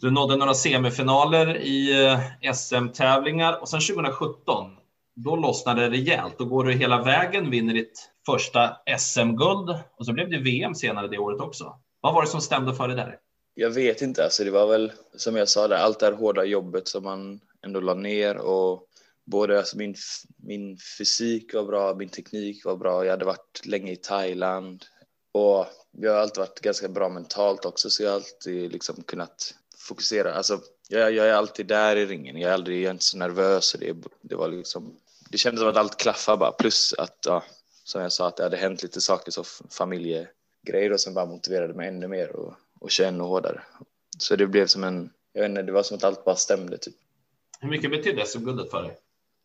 Du 0.00 0.10
nådde 0.10 0.36
några 0.36 0.54
semifinaler 0.54 1.56
i 1.56 2.04
eh, 2.04 2.52
SM-tävlingar 2.52 3.60
och 3.60 3.68
sen 3.68 3.80
2017, 3.80 4.70
då 5.14 5.36
lossnade 5.36 5.82
det 5.82 5.90
rejält. 5.90 6.38
Då 6.38 6.44
går 6.44 6.64
du 6.64 6.72
hela 6.72 7.02
vägen, 7.02 7.50
vinner 7.50 7.74
ditt 7.74 8.10
första 8.26 8.76
SM-guld 8.98 9.78
och 9.96 10.06
så 10.06 10.12
blev 10.12 10.30
det 10.30 10.38
VM 10.38 10.74
senare 10.74 11.08
det 11.08 11.18
året 11.18 11.40
också. 11.40 11.76
Vad 12.00 12.14
var 12.14 12.22
det 12.22 12.28
som 12.28 12.40
stämde 12.40 12.74
för 12.74 12.88
dig 12.88 12.96
där? 12.96 13.18
Jag 13.54 13.70
vet 13.70 14.02
inte, 14.02 14.24
alltså 14.24 14.44
det 14.44 14.50
var 14.50 14.66
väl 14.66 14.92
som 15.16 15.36
jag 15.36 15.48
sa 15.48 15.68
där, 15.68 15.76
allt 15.76 15.98
det 15.98 16.06
här 16.06 16.12
hårda 16.12 16.44
jobbet 16.44 16.88
som 16.88 17.04
man 17.04 17.40
ändå 17.66 17.80
la 17.80 17.94
ner 17.94 18.36
och 18.36 18.86
både 19.24 19.58
alltså 19.58 19.76
min, 19.76 19.94
min 20.36 20.78
fysik 20.98 21.54
var 21.54 21.64
bra, 21.64 21.94
min 21.94 22.08
teknik 22.08 22.64
var 22.64 22.76
bra, 22.76 23.04
jag 23.04 23.10
hade 23.10 23.24
varit 23.24 23.62
länge 23.64 23.92
i 23.92 23.96
Thailand 23.96 24.84
och 25.32 25.66
jag 25.90 26.12
har 26.12 26.18
alltid 26.18 26.38
varit 26.38 26.60
ganska 26.60 26.88
bra 26.88 27.08
mentalt 27.08 27.64
också 27.64 27.90
så 27.90 28.02
jag 28.02 28.10
har 28.10 28.14
alltid 28.14 28.72
liksom 28.72 29.02
kunnat 29.02 29.54
fokusera. 29.76 30.34
Alltså, 30.34 30.60
jag, 30.88 31.12
jag 31.12 31.28
är 31.28 31.32
alltid 31.32 31.66
där 31.66 31.96
i 31.96 32.06
ringen. 32.06 32.36
Jag 32.36 32.50
är 32.50 32.54
aldrig 32.54 32.78
jag 32.78 32.86
är 32.86 32.90
inte 32.90 33.04
så 33.04 33.18
nervös. 33.18 33.76
Det, 33.80 33.96
det, 34.20 34.34
var 34.34 34.48
liksom, 34.48 34.96
det 35.30 35.38
kändes 35.38 35.60
som 35.60 35.68
att 35.68 35.76
allt 35.76 35.96
klaffade 35.96 36.38
bara. 36.38 36.52
Plus 36.52 36.94
att, 36.98 37.18
ja, 37.26 37.44
som 37.84 38.02
jag 38.02 38.12
sa, 38.12 38.28
att 38.28 38.36
det 38.36 38.42
hade 38.42 38.56
hänt 38.56 38.82
lite 38.82 39.00
saker, 39.00 39.32
så 39.32 39.44
familjegrejer 39.70 40.96
som 40.96 41.14
bara 41.14 41.26
motiverade 41.26 41.74
mig 41.74 41.88
ännu 41.88 42.08
mer 42.08 42.36
och, 42.36 42.54
och 42.80 42.90
köra 42.90 43.08
ännu 43.08 43.24
hårdare. 43.24 43.62
Så 44.18 44.36
det 44.36 44.46
blev 44.46 44.66
som 44.66 44.84
en, 44.84 45.10
jag 45.32 45.42
vet 45.42 45.48
inte, 45.48 45.62
det 45.62 45.72
var 45.72 45.82
som 45.82 45.96
att 45.96 46.04
allt 46.04 46.24
bara 46.24 46.36
stämde. 46.36 46.78
Typ. 46.78 46.94
Hur 47.60 47.68
mycket 47.68 47.90
betydde 47.90 48.26
SM-guldet 48.26 48.70
för 48.70 48.82
dig? 48.82 48.96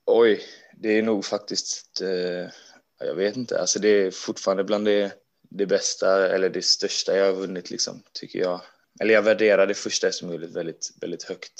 Oj, 0.05 0.41
det 0.73 0.89
är 0.89 1.01
nog 1.01 1.25
faktiskt, 1.25 2.01
eh, 2.01 2.51
jag 2.99 3.15
vet 3.15 3.35
inte, 3.35 3.59
alltså 3.59 3.79
det 3.79 3.87
är 3.87 4.11
fortfarande 4.11 4.63
bland 4.63 4.85
det, 4.85 5.11
det 5.49 5.65
bästa 5.65 6.35
eller 6.35 6.49
det 6.49 6.65
största 6.65 7.17
jag 7.17 7.25
har 7.25 7.33
vunnit 7.33 7.69
liksom, 7.69 8.03
tycker 8.13 8.39
jag 8.39 8.61
eller 8.99 9.13
jag 9.13 9.21
värderade 9.21 9.73
första 9.73 10.11
SM-guldet 10.11 10.51
väldigt, 10.51 10.91
väldigt 11.01 11.23
högt. 11.23 11.53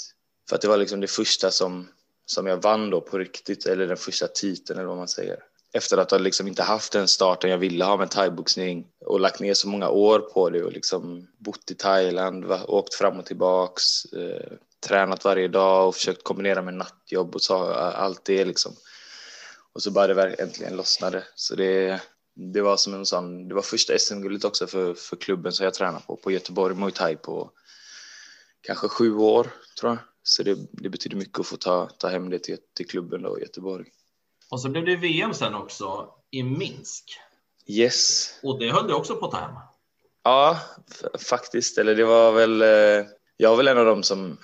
För 0.48 0.56
att 0.56 0.62
det 0.62 0.68
var 0.68 0.76
liksom 0.76 1.00
det 1.00 1.06
första 1.06 1.50
som, 1.50 1.88
som 2.26 2.46
jag 2.46 2.62
vann 2.62 2.90
då 2.90 3.00
på 3.00 3.18
riktigt, 3.18 3.66
eller 3.66 3.86
den 3.86 3.96
första 3.96 4.26
titeln 4.26 4.78
eller 4.78 4.88
vad 4.88 4.96
man 4.96 5.08
säger. 5.08 5.38
Efter 5.72 5.96
att 5.96 6.10
ha 6.10 6.18
liksom 6.18 6.48
inte 6.48 6.62
haft 6.62 6.92
den 6.92 7.08
starten 7.08 7.50
jag 7.50 7.58
ville 7.58 7.84
ha 7.84 7.96
med 7.96 8.10
thaiboxning 8.10 8.86
och 9.04 9.20
lagt 9.20 9.40
ner 9.40 9.54
så 9.54 9.68
många 9.68 9.88
år 9.88 10.18
på 10.18 10.50
det 10.50 10.62
och 10.62 10.72
liksom 10.72 11.28
bott 11.38 11.70
i 11.70 11.74
Thailand, 11.74 12.52
åkt 12.68 12.94
fram 12.94 13.18
och 13.18 13.26
tillbaks, 13.26 14.04
eh, 14.04 14.52
tränat 14.86 15.24
varje 15.24 15.48
dag 15.48 15.88
och 15.88 15.94
försökt 15.94 16.24
kombinera 16.24 16.62
med 16.62 16.74
nattjobb 16.74 17.34
och 17.34 17.42
så, 17.42 17.64
allt 17.74 18.24
det 18.24 18.44
liksom. 18.44 18.72
Och 19.72 19.82
så 19.82 19.90
bara 19.90 20.14
det 20.14 20.32
äntligen 20.32 20.76
lossnade. 20.76 21.24
Så 21.34 21.54
det, 21.54 22.00
det 22.38 22.60
var 22.60 22.76
som 22.76 22.94
en 22.94 23.06
sån, 23.06 23.48
det 23.48 23.54
var 23.54 23.62
första 23.62 23.98
SM-guldet 23.98 24.44
också 24.44 24.66
för, 24.66 24.94
för 24.94 25.16
klubben 25.16 25.52
som 25.52 25.64
jag 25.64 25.74
tränar 25.74 26.00
på, 26.00 26.16
på 26.16 26.30
Göteborg 26.30 26.74
Muay 26.74 26.92
Thai 26.92 27.16
på 27.16 27.50
kanske 28.60 28.88
sju 28.88 29.14
år 29.14 29.46
tror 29.80 29.92
jag. 29.92 29.98
Så 30.22 30.42
det, 30.42 30.58
det 30.72 30.88
betyder 30.88 31.16
mycket 31.16 31.38
att 31.38 31.46
få 31.46 31.56
ta, 31.56 31.86
ta 31.86 32.08
hem 32.08 32.30
det 32.30 32.38
till, 32.38 32.58
till 32.76 32.86
klubben 32.86 33.22
då 33.22 33.38
i 33.38 33.42
Göteborg. 33.42 33.86
Och 34.50 34.60
så 34.60 34.68
blev 34.68 34.84
det 34.84 34.96
VM 34.96 35.34
sen 35.34 35.54
också 35.54 36.14
i 36.30 36.42
Minsk. 36.42 37.18
Yes. 37.66 38.30
Och 38.42 38.58
det 38.58 38.72
höll 38.72 38.88
du 38.88 38.94
också 38.94 39.16
på 39.16 39.26
att 39.26 39.32
ta 39.32 39.38
hem? 39.38 39.54
Ja, 40.22 40.60
faktiskt. 41.28 41.78
Eller 41.78 41.94
det 41.94 42.04
var 42.04 42.32
väl, 42.32 42.62
eh, 42.62 43.06
jag 43.36 43.50
var 43.50 43.56
väl 43.56 43.68
en 43.68 43.78
av 43.78 43.84
dem 43.84 44.02
som 44.02 44.38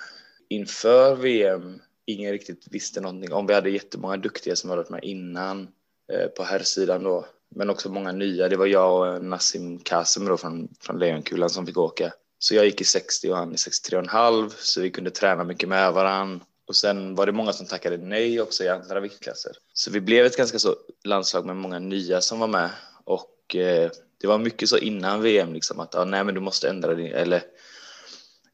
inför 0.49 1.15
VM 1.15 1.81
ingen 2.05 2.31
riktigt 2.31 2.67
visste 2.71 3.01
någonting 3.01 3.33
om. 3.33 3.47
Vi 3.47 3.53
hade 3.53 3.69
jättemånga 3.69 4.17
duktiga 4.17 4.55
som 4.55 4.69
hade 4.69 4.81
varit 4.81 4.89
med 4.89 5.03
innan 5.03 5.67
eh, 6.13 6.27
på 6.27 6.43
herrsidan 6.43 7.03
då 7.03 7.25
men 7.55 7.69
också 7.69 7.89
många 7.89 8.11
nya. 8.11 8.49
Det 8.49 8.57
var 8.57 8.65
jag 8.65 9.15
och 9.15 9.25
Nassim 9.25 9.79
Kasim 9.79 10.25
då 10.25 10.37
från, 10.37 10.67
från 10.79 10.99
Lejonkulan 10.99 11.49
som 11.49 11.65
fick 11.65 11.77
åka. 11.77 12.13
Så 12.39 12.55
jag 12.55 12.65
gick 12.65 12.81
i 12.81 12.83
60 12.83 13.31
och 13.31 13.37
han 13.37 13.53
i 13.53 13.55
63,5 13.55 14.51
så 14.57 14.81
vi 14.81 14.91
kunde 14.91 15.11
träna 15.11 15.43
mycket 15.43 15.69
med 15.69 15.93
varandra. 15.93 16.45
Och 16.67 16.75
sen 16.75 17.15
var 17.15 17.25
det 17.25 17.31
många 17.31 17.53
som 17.53 17.65
tackade 17.65 17.97
nej 17.97 18.41
också 18.41 18.63
i 18.63 18.69
andra 18.69 18.99
viktklasser. 18.99 19.51
Så 19.73 19.91
vi 19.91 20.01
blev 20.01 20.25
ett 20.25 20.37
ganska 20.37 20.59
så 20.59 20.75
landslag 21.03 21.45
med 21.45 21.55
många 21.55 21.79
nya 21.79 22.21
som 22.21 22.39
var 22.39 22.47
med. 22.47 22.69
Och 23.03 23.55
eh, 23.55 23.91
det 24.21 24.27
var 24.27 24.37
mycket 24.37 24.69
så 24.69 24.77
innan 24.77 25.21
VM 25.21 25.53
liksom 25.53 25.79
att 25.79 25.95
ah, 25.95 26.05
nej 26.05 26.23
men 26.23 26.35
du 26.35 26.41
måste 26.41 26.69
ändra 26.69 26.95
din, 26.95 27.13
eller 27.13 27.43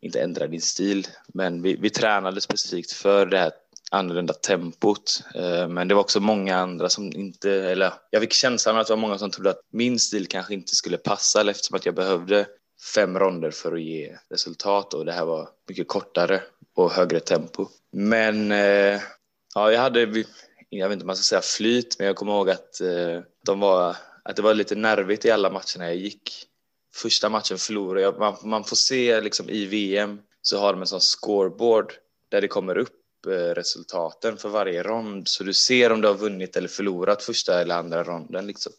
inte 0.02 0.22
ändra 0.22 0.48
din 0.48 0.62
stil, 0.62 1.08
men 1.28 1.62
vi, 1.62 1.75
vi 1.75 1.90
tränade 1.90 2.42
specifikt 2.42 2.92
för 2.92 3.25
det 3.25 3.38
här 3.38 3.52
annorlunda 3.92 4.34
tempot. 4.34 5.24
Eh, 5.36 5.68
men 5.68 5.88
det 5.88 5.94
var 5.94 6.02
också 6.02 6.20
många 6.20 6.58
andra 6.58 6.90
som 6.90 7.14
inte, 7.14 7.52
eller 7.52 7.94
jag 8.10 8.22
fick 8.22 8.34
känslan 8.34 8.78
att 8.78 8.88
det 8.88 8.94
var 8.94 9.02
många 9.02 9.18
som 9.18 9.32
trodde 9.32 9.50
att 9.50 9.62
min 9.72 10.00
stil 10.00 10.28
kanske 10.28 10.54
inte 10.54 10.76
skulle 10.76 10.98
passa 10.98 11.40
eller 11.40 11.52
eftersom 11.52 11.76
att 11.76 11.86
jag 11.86 11.96
behövde 11.96 12.48
fem 12.96 13.20
ronder 13.20 13.52
för 13.52 13.74
att 13.74 13.82
ge 13.82 14.18
resultat 14.30 14.94
och 14.94 15.06
det 15.06 15.12
här 15.12 15.26
var 15.26 15.50
mycket 15.68 15.88
kortare 15.88 16.42
och 16.76 16.92
högre 16.92 17.20
tempo. 17.20 17.68
Men 17.92 18.52
eh, 18.52 19.02
ja, 19.56 19.72
jag 19.72 19.82
hade, 19.82 20.00
jag 20.70 20.90
vet 20.90 20.94
inte 20.94 21.04
om 21.04 21.08
man 21.08 21.16
ska 21.16 21.24
säga 21.24 21.42
flyt, 21.42 21.96
men 22.00 22.08
jag 22.08 22.16
kommer 22.16 22.32
ihåg 22.32 22.50
att 22.50 22.82
eh, 22.82 23.22
de 23.46 23.60
var, 23.60 23.96
att 24.24 24.36
det 24.36 24.42
var 24.42 24.54
lite 24.54 24.76
nervigt 24.76 25.26
i 25.26 25.32
alla 25.32 25.50
matcherna 25.50 25.88
jag 25.88 25.96
gick. 25.96 26.48
Första 26.96 27.30
matchen 27.30 27.58
förlorade 27.58 28.02
jag. 28.02 28.20
Man, 28.20 28.36
man 28.44 28.64
får 28.64 28.76
se 28.76 29.22
liksom 29.22 29.50
i 29.50 29.66
VM 29.66 30.20
så 30.42 30.60
har 30.60 30.74
de 30.74 30.82
en 30.82 30.88
sån 30.88 31.02
scoreboard 31.02 31.94
där 32.30 32.42
det 32.42 32.48
kommer 32.48 32.78
upp 32.78 33.00
Eh, 33.28 33.56
resultaten 33.56 34.38
för 34.38 34.50
varje 34.50 34.84
rond 34.84 35.28
så 35.28 35.44
du 35.44 35.54
ser 35.54 35.92
om 35.92 36.01
du 36.01 36.08
har 36.08 36.16
vunnit 36.16 36.56
eller 36.56 36.68
förlorat 36.68 37.24
första 37.24 37.62
eller 37.62 37.75
andra 37.75 38.04
ronden. 38.04 38.48
Liksom. 38.48 38.74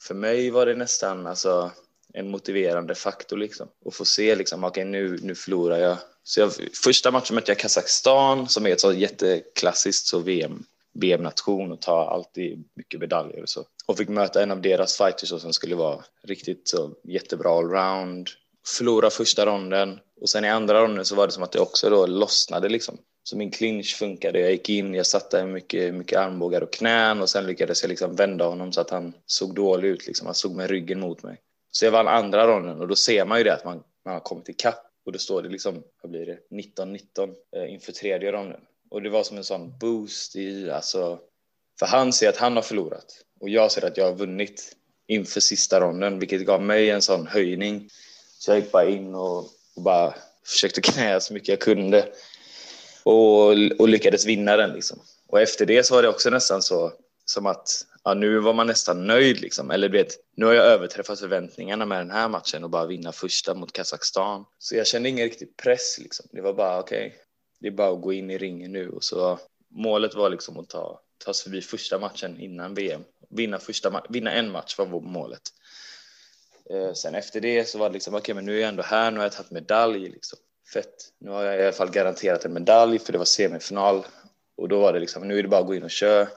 För 0.00 0.14
mig 0.14 0.50
var 0.50 0.66
det 0.66 0.74
nästan 0.74 1.26
alltså, 1.26 1.70
en 2.12 2.30
motiverande 2.30 2.94
faktor 2.94 3.36
liksom. 3.36 3.68
att 3.86 3.94
få 3.94 4.04
se 4.04 4.34
liksom, 4.34 4.64
okej 4.64 4.82
okay, 4.82 4.90
nu, 4.90 5.18
nu 5.22 5.34
förlorar 5.34 5.78
jag. 5.78 5.96
Så 6.22 6.40
jag, 6.40 6.52
första 6.84 7.10
matchen 7.10 7.34
mötte 7.34 7.50
jag 7.50 7.58
Kazakstan 7.58 8.48
som 8.48 8.66
är 8.66 8.70
ett 8.70 8.80
så 8.80 8.92
jätteklassiskt 8.92 10.06
så 10.06 10.18
VM, 10.18 10.64
VM-nation 10.94 11.72
och 11.72 11.80
tar 11.80 12.06
alltid 12.06 12.64
mycket 12.76 13.00
medaljer 13.00 13.42
och 13.42 13.48
så. 13.48 13.64
Och 13.86 13.98
fick 13.98 14.08
möta 14.08 14.42
en 14.42 14.50
av 14.50 14.62
deras 14.62 14.96
fighters 14.96 15.28
som 15.28 15.52
skulle 15.52 15.74
vara 15.74 16.04
riktigt 16.22 16.68
så 16.68 16.94
jättebra 17.04 17.58
allround. 17.58 18.28
Förlora 18.66 19.10
första 19.10 19.46
ronden 19.46 19.98
och 20.20 20.30
sen 20.30 20.44
i 20.44 20.48
andra 20.48 20.82
ronden 20.82 21.04
så 21.04 21.14
var 21.14 21.26
det 21.26 21.32
som 21.32 21.42
att 21.42 21.52
det 21.52 21.60
också 21.60 21.90
då 21.90 22.06
lossnade 22.06 22.68
liksom. 22.68 22.98
Så 23.22 23.36
min 23.36 23.50
clinch 23.50 23.96
funkade, 23.96 24.40
jag 24.40 24.50
gick 24.50 24.68
in, 24.68 24.94
jag 24.94 25.06
satte 25.06 25.46
mycket, 25.46 25.94
mycket 25.94 26.18
armbågar 26.18 26.60
och 26.60 26.72
knän 26.72 27.20
och 27.20 27.30
sen 27.30 27.46
lyckades 27.46 27.82
jag 27.82 27.88
liksom 27.88 28.16
vända 28.16 28.44
honom 28.44 28.72
så 28.72 28.80
att 28.80 28.90
han 28.90 29.12
såg 29.26 29.54
dålig 29.54 29.88
ut, 29.88 30.06
liksom. 30.06 30.26
han 30.26 30.34
såg 30.34 30.56
med 30.56 30.70
ryggen 30.70 31.00
mot 31.00 31.22
mig. 31.22 31.40
Så 31.70 31.84
jag 31.84 31.92
vann 31.92 32.08
andra 32.08 32.46
ronden 32.46 32.80
och 32.80 32.88
då 32.88 32.96
ser 32.96 33.24
man 33.24 33.38
ju 33.38 33.44
det 33.44 33.54
att 33.54 33.64
man, 33.64 33.82
man 34.04 34.14
har 34.14 34.20
kommit 34.20 34.48
ikapp 34.48 34.86
och 35.06 35.12
då 35.12 35.18
står 35.18 35.42
det 35.42 35.48
liksom, 35.48 35.82
vad 36.02 36.10
blir 36.10 36.26
det, 36.26 36.38
19-19 36.50 37.34
eh, 37.56 37.72
inför 37.72 37.92
tredje 37.92 38.32
ronden. 38.32 38.60
Och 38.90 39.02
det 39.02 39.10
var 39.10 39.22
som 39.22 39.36
en 39.36 39.44
sån 39.44 39.78
boost 39.78 40.36
i, 40.36 40.70
alltså, 40.70 41.18
för 41.78 41.86
han 41.86 42.12
ser 42.12 42.28
att 42.28 42.36
han 42.36 42.56
har 42.56 42.62
förlorat 42.62 43.24
och 43.40 43.48
jag 43.48 43.72
ser 43.72 43.84
att 43.84 43.96
jag 43.96 44.04
har 44.04 44.14
vunnit 44.14 44.76
inför 45.06 45.40
sista 45.40 45.80
ronden, 45.80 46.18
vilket 46.18 46.46
gav 46.46 46.62
mig 46.62 46.90
en 46.90 47.02
sån 47.02 47.26
höjning. 47.26 47.88
Så 48.38 48.50
jag 48.50 48.58
gick 48.58 48.72
bara 48.72 48.88
in 48.88 49.14
och, 49.14 49.46
och 49.80 49.84
bara 49.84 50.14
försökte 50.46 50.80
knäa 50.80 51.20
så 51.20 51.34
mycket 51.34 51.48
jag 51.48 51.60
kunde 51.60 52.08
och, 53.02 53.48
och 53.78 53.88
lyckades 53.88 54.26
vinna 54.26 54.56
den. 54.56 54.72
Liksom. 54.72 54.98
Och 55.28 55.40
efter 55.40 55.66
det 55.66 55.84
så 55.84 55.94
var 55.94 56.02
det 56.02 56.08
också 56.08 56.30
nästan 56.30 56.62
så 56.62 56.92
som 57.24 57.46
att 57.46 57.86
ja, 58.04 58.14
nu 58.14 58.38
var 58.38 58.54
man 58.54 58.66
nästan 58.66 59.06
nöjd. 59.06 59.40
Liksom. 59.40 59.70
Eller 59.70 59.88
vet, 59.88 60.16
nu 60.36 60.46
har 60.46 60.52
jag 60.52 60.66
överträffat 60.66 61.20
förväntningarna 61.20 61.86
med 61.86 61.98
den 61.98 62.10
här 62.10 62.28
matchen 62.28 62.64
och 62.64 62.70
bara 62.70 62.86
vinna 62.86 63.12
första 63.12 63.54
mot 63.54 63.72
Kazakstan. 63.72 64.44
Så 64.58 64.76
jag 64.76 64.86
kände 64.86 65.08
ingen 65.08 65.24
riktig 65.24 65.56
press. 65.56 65.98
Liksom. 65.98 66.26
Det 66.32 66.40
var 66.40 66.54
bara 66.54 66.78
okej, 66.78 67.06
okay, 67.06 67.18
det 67.60 67.66
är 67.66 67.72
bara 67.72 67.92
att 67.92 68.02
gå 68.02 68.12
in 68.12 68.30
i 68.30 68.38
ringen 68.38 68.72
nu. 68.72 68.88
Och 68.88 69.04
så 69.04 69.38
målet 69.70 70.14
var 70.14 70.30
liksom 70.30 70.58
att 70.58 70.68
ta, 70.68 71.00
ta 71.24 71.34
sig 71.34 71.44
förbi 71.44 71.60
första 71.60 71.98
matchen 71.98 72.40
innan 72.40 72.74
VM. 72.74 73.04
Vinna, 73.30 73.58
första, 73.58 74.02
vinna 74.08 74.32
en 74.32 74.50
match 74.50 74.78
var 74.78 74.86
målet. 75.00 75.42
Eh, 76.72 76.92
sen 76.92 77.14
efter 77.14 77.40
det 77.40 77.68
så 77.68 77.78
var 77.78 77.88
det 77.88 77.92
liksom, 77.92 78.14
okej, 78.14 78.22
okay, 78.22 78.34
men 78.34 78.44
nu 78.44 78.56
är 78.56 78.60
jag 78.60 78.68
ändå 78.68 78.82
här, 78.82 79.10
nu 79.10 79.16
har 79.16 79.24
jag 79.24 79.32
tagit 79.32 79.50
medalj. 79.50 80.08
Liksom 80.08 80.38
fett. 80.72 81.12
Nu 81.18 81.30
har 81.30 81.44
jag 81.44 81.60
i 81.60 81.62
alla 81.62 81.72
fall 81.72 81.90
garanterat 81.90 82.44
en 82.44 82.52
medalj 82.52 82.98
för 82.98 83.12
det 83.12 83.18
var 83.18 83.24
semifinal 83.24 84.06
och 84.56 84.68
då 84.68 84.80
var 84.80 84.92
det 84.92 85.00
liksom, 85.00 85.28
nu 85.28 85.38
är 85.38 85.42
det 85.42 85.48
bara 85.48 85.60
att 85.60 85.66
gå 85.66 85.74
in 85.74 85.82
och 85.82 85.90
köra. 85.90 86.28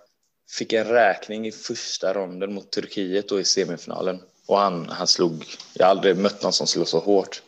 Fick 0.57 0.73
en 0.73 0.87
räkning 0.87 1.47
i 1.47 1.51
första 1.51 2.13
ronden 2.13 2.53
mot 2.53 2.71
Turkiet 2.71 3.29
då 3.29 3.39
i 3.39 3.43
semifinalen 3.43 4.21
och 4.45 4.57
han, 4.57 4.89
han 4.89 5.07
slog, 5.07 5.45
jag 5.73 5.85
har 5.85 5.89
aldrig 5.91 6.17
mött 6.17 6.43
någon 6.43 6.53
som 6.53 6.67
slog 6.67 6.87
så 6.87 6.99
hårt 6.99 7.41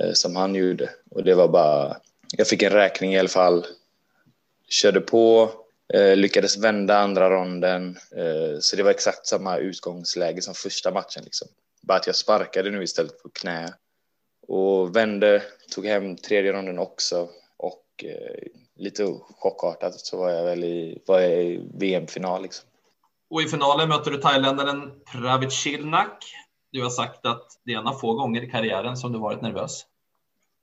eh, 0.00 0.12
som 0.12 0.36
han 0.36 0.54
gjorde 0.54 0.90
och 1.10 1.24
det 1.24 1.34
var 1.34 1.48
bara, 1.48 1.96
jag 2.36 2.48
fick 2.48 2.62
en 2.62 2.72
räkning 2.72 3.14
i 3.14 3.18
alla 3.18 3.28
fall, 3.28 3.66
körde 4.68 5.00
på, 5.00 5.50
eh, 5.94 6.16
lyckades 6.16 6.56
vända 6.56 6.98
andra 6.98 7.30
ronden, 7.30 7.98
eh, 8.16 8.58
så 8.60 8.76
det 8.76 8.82
var 8.82 8.90
exakt 8.90 9.26
samma 9.26 9.56
utgångsläge 9.56 10.42
som 10.42 10.54
första 10.54 10.90
matchen 10.90 11.24
liksom. 11.24 11.48
Bara 11.86 11.98
att 11.98 12.06
jag 12.06 12.16
sparkade 12.16 12.70
nu 12.70 12.82
istället 12.82 13.22
på 13.22 13.28
knä 13.28 13.74
och 14.48 14.96
vände, 14.96 15.42
tog 15.70 15.86
hem 15.86 16.16
tredje 16.16 16.52
ronden 16.52 16.78
också 16.78 17.28
och 17.56 18.04
eh, 18.04 18.48
lite 18.76 19.18
chockartat 19.38 19.94
så 19.94 20.18
var 20.18 20.30
jag 20.30 20.44
väl 20.44 20.64
i, 20.64 21.02
var 21.06 21.20
jag 21.20 21.44
i 21.44 21.68
VM-final. 21.74 22.42
Liksom. 22.42 22.68
Och 23.30 23.42
i 23.42 23.48
finalen 23.48 23.88
möter 23.88 24.10
du 24.10 24.18
thailändaren 24.18 24.92
Pravit 25.12 25.52
Chilnak. 25.52 26.24
Du 26.72 26.82
har 26.82 26.90
sagt 26.90 27.26
att 27.26 27.46
det 27.64 27.72
är 27.72 27.78
en 27.78 27.86
av 27.86 27.98
få 27.98 28.14
gånger 28.14 28.42
i 28.42 28.50
karriären 28.50 28.96
som 28.96 29.12
du 29.12 29.18
varit 29.18 29.42
nervös. 29.42 29.86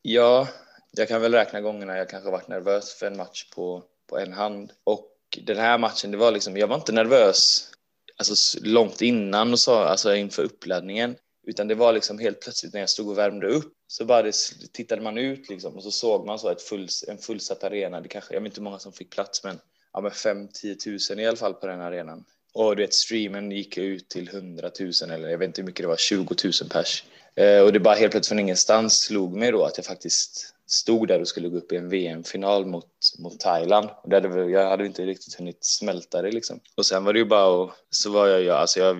Ja, 0.01 0.47
jag 0.91 1.07
kan 1.07 1.21
väl 1.21 1.33
räkna 1.33 1.61
gångerna 1.61 1.97
jag 1.97 2.09
kanske 2.09 2.31
varit 2.31 2.47
nervös 2.47 2.93
för 2.93 3.05
en 3.05 3.17
match 3.17 3.49
på, 3.55 3.83
på 4.09 4.17
en 4.17 4.33
hand. 4.33 4.71
Och 4.83 5.09
den 5.41 5.57
här 5.57 5.77
matchen, 5.77 6.11
det 6.11 6.17
var 6.17 6.31
liksom, 6.31 6.57
jag 6.57 6.67
var 6.67 6.75
inte 6.75 6.91
nervös 6.91 7.72
alltså, 8.17 8.59
långt 8.61 9.01
innan 9.01 9.51
och 9.53 9.59
så, 9.59 9.75
alltså 9.75 10.15
inför 10.15 10.43
uppladdningen. 10.43 11.15
Utan 11.47 11.67
det 11.67 11.75
var 11.75 11.93
liksom 11.93 12.19
helt 12.19 12.41
plötsligt 12.41 12.73
när 12.73 12.79
jag 12.79 12.89
stod 12.89 13.09
och 13.09 13.17
värmde 13.17 13.47
upp 13.47 13.73
så 13.87 14.05
bara 14.05 14.21
det, 14.21 14.33
tittade 14.71 15.01
man 15.01 15.17
ut 15.17 15.49
liksom 15.49 15.75
och 15.75 15.83
så 15.83 15.91
såg 15.91 16.25
man 16.25 16.39
så 16.39 16.49
ett 16.49 16.61
full, 16.61 16.87
en 17.07 17.17
fullsatt 17.17 17.63
arena. 17.63 18.01
Det 18.01 18.07
kanske, 18.07 18.33
jag 18.33 18.41
vet 18.41 18.47
inte 18.47 18.59
hur 18.59 18.63
många 18.63 18.79
som 18.79 18.93
fick 18.93 19.09
plats 19.09 19.43
men 19.43 19.59
ja, 19.93 20.01
med 20.01 20.11
5-10 20.11 21.11
000 21.11 21.19
i 21.19 21.27
alla 21.27 21.37
fall 21.37 21.53
på 21.53 21.67
den 21.67 21.81
arenan. 21.81 22.25
Och 22.53 22.75
du 22.75 22.83
vet 22.83 22.93
streamen 22.93 23.51
gick 23.51 23.77
ut 23.77 24.09
till 24.09 24.29
100 24.29 24.71
000 24.79 25.11
eller 25.11 25.29
jag 25.29 25.37
vet 25.37 25.47
inte 25.47 25.61
hur 25.61 25.65
mycket 25.65 25.83
det 25.83 25.87
var, 25.87 25.97
20 25.97 26.35
000 26.43 26.53
pers. 26.69 27.03
Eh, 27.35 27.61
och 27.61 27.73
det 27.73 27.79
bara 27.79 27.95
helt 27.95 28.11
plötsligt 28.11 28.29
från 28.29 28.39
ingenstans 28.39 28.99
slog 28.99 29.33
mig 29.33 29.51
då 29.51 29.63
att 29.63 29.77
jag 29.77 29.85
faktiskt 29.85 30.55
stod 30.67 31.07
där 31.07 31.21
och 31.21 31.27
skulle 31.27 31.49
gå 31.49 31.57
upp 31.57 31.71
i 31.71 31.75
en 31.75 31.89
VM-final 31.89 32.65
mot, 32.65 32.85
mot 33.19 33.39
Thailand. 33.39 33.89
Och 34.03 34.09
det 34.09 34.15
hade, 34.15 34.51
jag 34.51 34.69
hade 34.69 34.85
inte 34.85 35.05
riktigt 35.05 35.35
hunnit 35.35 35.65
smälta 35.65 36.21
det 36.21 36.31
liksom. 36.31 36.59
Och 36.77 36.85
sen 36.85 37.03
var 37.03 37.13
det 37.13 37.19
ju 37.19 37.25
bara 37.25 37.45
och 37.45 37.71
så 37.89 38.11
var 38.11 38.27
jag, 38.27 38.57
alltså 38.57 38.79
jag, 38.79 38.97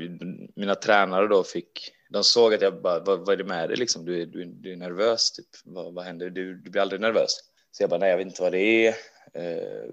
mina 0.56 0.76
tränare 0.76 1.28
då 1.28 1.44
fick 1.44 1.92
de 2.10 2.24
såg 2.24 2.54
att 2.54 2.62
jag 2.62 2.82
bara, 2.82 3.00
vad, 3.00 3.20
vad 3.20 3.30
är 3.30 3.38
det 3.38 3.44
med 3.44 3.70
dig 3.70 3.78
liksom? 3.78 4.06
Du, 4.06 4.26
du, 4.26 4.46
du 4.46 4.72
är 4.72 4.76
nervös, 4.76 5.32
typ. 5.32 5.48
Vad, 5.64 5.94
vad 5.94 6.06
händer? 6.06 6.30
Du, 6.30 6.56
du 6.56 6.70
blir 6.70 6.82
aldrig 6.82 7.02
nervös. 7.02 7.32
Så 7.72 7.84
jag 7.84 7.90
bara, 7.90 8.00
nej, 8.00 8.10
jag 8.10 8.18
vet 8.18 8.28
inte 8.28 8.42
vad 8.42 8.52
det 8.52 8.88
är. 8.88 8.96
Eh, 9.34 9.90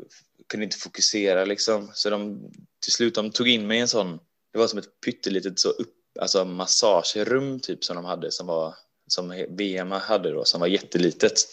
kunde 0.48 0.64
inte 0.64 0.76
fokusera 0.76 1.44
liksom. 1.44 1.90
Så 1.94 2.10
de 2.10 2.50
till 2.82 2.92
slut 2.92 3.14
de 3.14 3.30
tog 3.30 3.48
in 3.48 3.66
mig 3.66 3.78
i 3.78 3.80
en 3.80 3.88
sån, 3.88 4.18
det 4.52 4.58
var 4.58 4.66
som 4.66 4.78
ett 4.78 5.00
pyttelitet 5.04 5.58
så 5.58 5.68
upp, 5.68 5.94
alltså 6.20 6.44
massagerum 6.44 7.60
typ 7.60 7.84
som 7.84 7.96
de 7.96 8.04
hade 8.04 8.30
som 8.30 8.46
var 8.46 8.74
som 9.06 9.46
VM 9.48 9.90
hade 9.90 10.30
då, 10.30 10.44
som 10.44 10.60
var 10.60 10.66
jättelitet. 10.66 11.48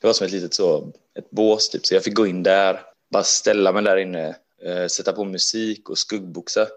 Det 0.00 0.06
var 0.06 0.14
som 0.14 0.26
ett 0.26 0.32
litet 0.32 0.54
så, 0.54 0.92
ett 1.18 1.30
bås 1.30 1.68
typ, 1.68 1.86
så 1.86 1.94
jag 1.94 2.04
fick 2.04 2.14
gå 2.14 2.26
in 2.26 2.42
där, 2.42 2.80
bara 3.10 3.22
ställa 3.22 3.72
mig 3.72 3.82
där 3.82 3.96
inne, 3.96 4.36
eh, 4.64 4.86
sätta 4.86 5.12
på 5.12 5.24
musik 5.24 5.88
och 5.88 5.98
skuggboxa. 5.98 6.68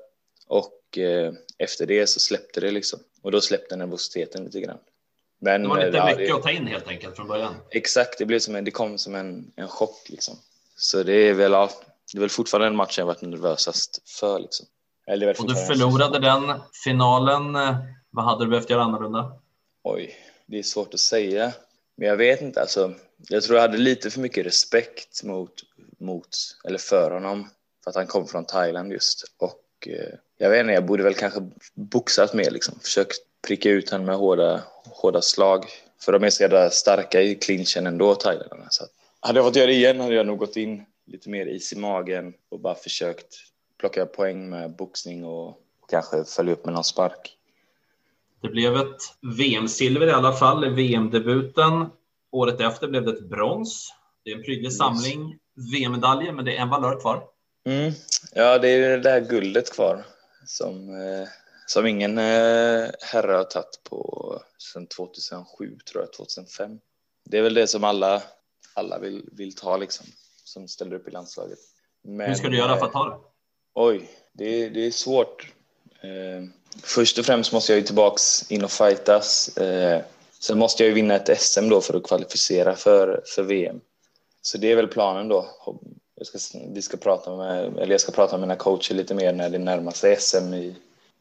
Och 0.48 0.98
eh, 0.98 1.34
efter 1.58 1.86
det 1.86 2.08
så 2.08 2.20
släppte 2.20 2.60
det 2.60 2.72
liksom. 2.72 3.00
Och 3.22 3.32
då 3.32 3.42
släppte 3.42 3.76
nervositeten 3.76 4.46
lite 4.46 4.62
grann. 4.62 4.78
Men, 5.42 5.62
det 5.62 5.68
var 5.68 5.86
lite 5.86 5.98
ja, 5.98 6.06
mycket 6.06 6.28
det, 6.28 6.34
att 6.34 6.44
ta 6.44 6.52
in 6.52 6.68
helt 6.68 6.88
enkelt 6.88 7.16
från 7.16 7.28
början. 7.28 7.56
Exakt, 7.72 8.18
det, 8.18 8.26
blev 8.26 8.40
som 8.40 8.56
en, 8.56 8.66
det 8.66 8.72
kom 8.72 8.98
som 8.98 9.16
en, 9.16 9.52
en 9.56 9.68
chock 9.68 10.10
liksom. 10.10 10.36
Så 10.76 11.04
det 11.04 11.14
är 11.14 11.34
väl, 11.34 11.52
ja, 11.52 11.70
det 12.12 12.18
är 12.18 12.20
väl 12.20 12.30
fortfarande 12.30 12.68
den 12.68 12.76
matchen 12.76 13.02
jag 13.02 13.06
varit 13.06 13.22
nervösast 13.22 14.02
för 14.20 14.40
liksom. 14.40 14.66
Eller 15.08 15.42
och 15.42 15.48
du 15.48 15.56
förlorade 15.56 16.20
den 16.20 16.60
finalen. 16.84 17.54
Vad 18.10 18.26
hade 18.26 18.46
du 18.46 18.50
behövt 18.50 18.70
göra 18.70 18.84
annorlunda? 18.84 19.32
Oj, 19.84 20.16
det 20.46 20.60
är 20.60 20.64
svårt 20.64 20.94
att 20.94 21.00
säga. 21.00 21.54
Men 21.98 22.08
jag 22.08 22.18
vet 22.18 22.42
inte, 22.42 22.62
alltså. 22.62 22.94
Jag 23.30 23.44
tror 23.44 23.56
jag 23.56 23.62
hade 23.62 23.78
lite 23.78 24.10
för 24.10 24.20
mycket 24.20 24.46
respekt 24.46 25.24
mot, 25.24 25.54
mot 25.98 26.30
eller 26.64 26.78
för 26.78 27.12
honom. 27.12 27.50
För 27.84 27.90
att 27.90 27.96
han 27.96 28.08
kom 28.08 28.28
från 28.28 28.46
Thailand 28.46 28.92
just. 28.92 29.24
Och 29.38 29.88
eh, 29.88 30.14
jag 30.38 30.50
vet 30.50 30.60
inte, 30.60 30.74
jag 30.74 30.86
borde 30.86 31.04
väl 31.04 31.14
kanske 31.14 31.50
boxat 31.74 32.34
mer 32.34 32.52
liksom. 32.52 32.80
Försökt 32.80 33.18
pricka 33.48 33.70
ut 33.70 33.90
honom 33.90 34.06
med 34.06 34.16
hårda, 34.16 34.64
hårda 34.86 35.22
slag. 35.22 35.66
För 36.02 36.12
de 36.12 36.24
är 36.24 36.30
så 36.30 36.44
jävla 36.44 36.70
starka 36.70 37.22
i 37.22 37.36
clinchen 37.36 37.88
ändå, 37.88 38.16
thailändarna. 38.16 38.68
Så 38.70 38.86
hade 39.20 39.40
jag 39.40 39.46
fått 39.46 39.56
göra 39.56 39.68
det 39.68 39.74
igen 39.74 40.00
hade 40.00 40.16
jag 40.16 40.26
nog 40.26 40.38
gått 40.38 40.58
in 40.58 40.86
lite 41.06 41.30
mer 41.30 41.46
is 41.46 41.74
i 41.74 41.76
magen 41.76 42.34
och 42.50 42.60
bara 42.60 42.76
försökt 42.76 43.36
plocka 43.80 44.06
poäng 44.06 44.50
med 44.50 44.76
boxning 44.76 45.26
och, 45.26 45.48
och 45.48 45.90
kanske 45.90 46.24
följa 46.24 46.54
upp 46.54 46.66
med 46.66 46.74
någon 46.74 46.84
spark. 46.84 47.38
Det 48.42 48.50
blev 48.50 48.76
ett 48.76 49.02
VM-silver 49.38 50.08
i 50.08 50.12
alla 50.12 50.34
fall 50.34 50.74
VM-debuten. 50.74 51.86
Året 52.34 52.62
efter 52.62 52.88
blev 52.88 53.06
det 53.06 53.12
ett 53.12 53.30
brons. 53.30 53.94
Det 54.24 54.32
är 54.32 54.36
en 54.36 54.44
prydlig 54.44 54.66
yes. 54.66 54.78
samling 54.78 55.40
VM-medaljer, 55.74 56.32
men 56.32 56.46
det 56.46 56.58
är 56.58 56.62
en 56.62 56.70
valör 56.70 57.02
kvar. 57.02 57.24
Mm. 57.66 57.94
Ja, 58.32 58.58
det 58.58 58.68
är 58.68 58.90
det 58.90 59.04
där 59.04 59.22
guldet 59.22 59.74
kvar 59.74 60.06
som, 60.46 60.90
eh, 60.90 61.28
som 61.68 61.86
ingen 61.86 62.18
eh, 62.18 62.90
herre 63.02 63.32
har 63.32 63.44
tagit 63.44 63.84
på 63.90 64.40
sedan 64.74 64.88
2007, 64.88 65.78
tror 65.92 66.04
jag, 66.04 66.14
2005. 66.14 66.80
Det 67.26 67.38
är 67.38 67.42
väl 67.42 67.54
det 67.54 67.68
som 67.68 67.84
alla, 67.84 68.24
alla 68.74 69.00
vill, 69.00 69.30
vill 69.32 69.56
ta, 69.56 69.78
liksom, 69.78 70.06
som 70.44 70.68
ställer 70.68 70.96
upp 70.96 71.08
i 71.08 71.12
landslaget. 71.12 71.60
Men, 72.04 72.28
Hur 72.28 72.36
ska 72.36 72.50
du 72.50 72.58
göra 72.58 72.78
för 72.78 72.86
att 72.86 72.94
ta 72.94 73.10
det? 73.10 73.16
Oj, 73.76 74.10
det, 74.34 74.70
det 74.70 74.86
är 74.86 74.92
svårt. 74.92 75.54
Eh, 76.02 76.44
först 76.84 77.20
och 77.20 77.26
främst 77.26 77.54
måste 77.54 77.72
jag 77.72 77.80
ju 77.80 77.86
tillbaks 77.86 78.52
in 78.52 78.64
och 78.64 78.72
fightas. 78.72 79.58
Eh, 79.58 80.02
sen 80.44 80.58
måste 80.58 80.84
jag 80.84 80.88
ju 80.88 80.94
vinna 80.94 81.16
ett 81.16 81.42
SM 81.42 81.70
då 81.70 81.82
för 81.82 81.94
att 81.94 82.04
kvalificera 82.04 82.76
för, 82.76 83.24
för 83.26 83.44
VM. 83.44 83.82
Så 84.42 84.58
det 84.58 84.72
är 84.72 84.76
väl 84.76 84.88
planen 84.88 85.28
då 85.28 85.50
jag 86.16 86.28
ska, 86.28 86.60
vi 86.74 86.82
ska 86.82 86.98
prata 86.98 87.36
med, 87.36 87.78
eller 87.78 87.92
jag 87.92 88.02
ska 88.02 88.12
prata 88.12 88.38
med 88.38 88.42
mina 88.48 88.56
coacher 88.56 88.96
lite 88.96 89.16
mer 89.16 89.34
när 89.34 89.50
det 89.50 89.58
närmar 89.58 89.92
sig 89.92 90.16
SM 90.16 90.54
i, 90.54 90.76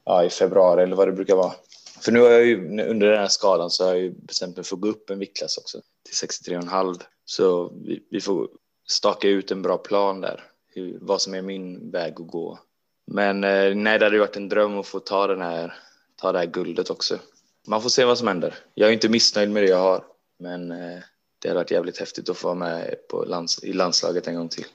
ja, 0.05 0.25
i 0.25 0.31
februari 0.31 0.83
eller 0.83 0.97
vad 0.97 1.09
det 1.09 1.13
brukar 1.13 1.37
vara. 1.37 1.53
För 2.01 2.13
nu 2.13 2.21
har 2.21 2.31
jag 2.31 2.45
ju, 2.45 2.81
under 2.89 3.07
den 3.07 3.19
här 3.19 3.29
skadan 3.29 3.71
så 3.71 3.85
har 3.85 3.91
jag 3.91 4.01
ju 4.01 4.11
bestämt 4.11 4.57
mig 4.57 4.65
för 4.65 4.77
att 4.77 4.81
gå 4.81 4.89
upp 4.89 5.11
en 5.11 5.19
viktklass 5.19 5.59
också 5.59 5.81
till 6.05 6.29
63,5. 6.29 7.01
Så 7.25 7.73
vi, 7.85 8.07
vi, 8.11 8.21
får 8.21 8.49
staka 8.89 9.29
ut 9.29 9.51
en 9.51 9.63
bra 9.63 9.79
plan 9.79 10.21
där, 10.21 10.45
hur, 10.67 10.99
vad 11.01 11.23
som 11.23 11.35
är 11.35 11.43
min 11.43 11.91
väg 11.91 12.13
att 12.13 12.27
gå. 12.27 12.59
Men 13.07 13.45
eh, 13.45 13.75
nej, 13.75 13.99
det 13.99 14.05
hade 14.05 14.19
varit 14.19 14.37
en 14.37 14.49
dröm 14.49 14.79
att 14.79 14.87
få 14.87 15.01
ta, 15.01 15.27
den 15.27 15.43
här, 15.43 15.75
ta 16.17 16.33
det 16.33 16.39
här 16.39 16.47
guldet 16.47 16.91
också. 16.91 17.19
Man 17.67 17.83
får 17.83 17.89
se 17.89 18.05
vad 18.05 18.19
som 18.19 18.29
händer. 18.29 18.55
Jag 18.75 18.89
är 18.89 18.93
inte 18.93 19.09
missnöjd 19.09 19.51
med 19.51 19.63
det 19.63 19.69
jag 19.69 19.79
har, 19.79 20.05
men 20.39 20.71
eh, 20.71 20.99
det 21.39 21.49
hade 21.49 21.61
varit 21.61 21.71
jävligt 21.71 21.99
häftigt 21.99 22.29
att 22.29 22.37
få 22.37 22.49
vara 22.49 22.59
med 22.59 22.95
på 23.11 23.25
lands, 23.25 23.65
i 23.65 23.73
landslaget 23.73 24.27
en 24.27 24.35
gång 24.35 24.49
till. 24.49 24.67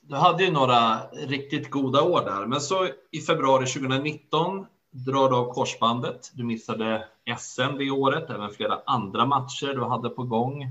Du 0.00 0.14
hade 0.14 0.44
ju 0.44 0.50
några 0.50 1.00
riktigt 1.12 1.70
goda 1.70 2.02
år 2.02 2.20
där, 2.24 2.46
men 2.46 2.60
så 2.60 2.88
i 3.10 3.20
februari 3.20 3.66
2019 3.66 4.66
drar 4.90 5.30
du 5.30 5.36
av 5.36 5.52
korsbandet. 5.52 6.30
Du 6.34 6.44
missade 6.44 7.04
SM 7.38 7.78
det 7.78 7.90
året, 7.90 8.30
även 8.30 8.50
flera 8.50 8.80
andra 8.86 9.26
matcher 9.26 9.74
du 9.74 9.84
hade 9.84 10.08
på 10.08 10.22
gång. 10.22 10.68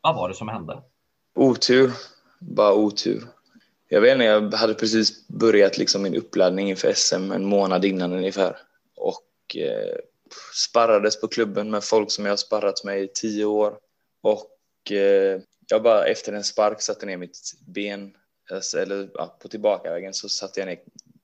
Vad 0.00 0.14
var 0.14 0.28
det 0.28 0.34
som 0.34 0.48
hände? 0.48 0.82
Otur, 1.34 1.92
bara 2.38 2.74
otur. 2.74 3.22
Jag 3.88 4.00
vet 4.00 4.12
inte, 4.12 4.24
jag 4.24 4.52
hade 4.52 4.74
precis 4.74 5.28
börjat 5.28 5.78
liksom 5.78 6.02
min 6.02 6.16
uppladdning 6.16 6.70
inför 6.70 6.92
SM 6.92 7.32
en 7.32 7.44
månad 7.44 7.84
innan 7.84 8.12
ungefär 8.12 8.56
och 8.96 9.56
eh, 9.56 9.96
sparrades 10.68 11.20
på 11.20 11.28
klubben 11.28 11.70
med 11.70 11.84
folk 11.84 12.10
som 12.10 12.24
jag 12.24 12.32
har 12.32 12.36
sparrat 12.36 12.84
med 12.84 13.02
i 13.02 13.08
tio 13.08 13.44
år 13.44 13.78
och 14.20 14.92
eh, 14.92 15.40
jag 15.66 15.82
bara 15.82 16.06
efter 16.06 16.32
en 16.32 16.44
spark 16.44 16.80
satte 16.80 17.06
ner 17.06 17.16
mitt 17.16 17.52
ben 17.66 18.16
alltså, 18.50 18.78
eller 18.78 19.10
ja, 19.14 19.36
på 19.42 19.48
tillbakavägen 19.48 20.14
så 20.14 20.28
satte 20.28 20.60
jag 20.60 20.66
ner 20.66 20.80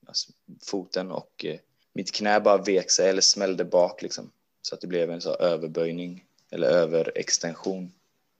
alltså, 0.07 0.33
foten 0.67 1.11
och 1.11 1.45
eh, 1.45 1.59
mitt 1.93 2.13
knä 2.13 2.41
bara 2.41 2.57
vek 2.57 2.91
sig 2.91 3.09
eller 3.09 3.23
smällde 3.23 3.65
bak 3.65 4.03
liksom 4.03 4.31
så 4.63 4.75
att 4.75 4.81
det 4.81 4.87
blev 4.87 5.11
en 5.11 5.21
så 5.21 5.35
överböjning 5.35 6.25
eller 6.51 6.69
överextension 6.69 7.93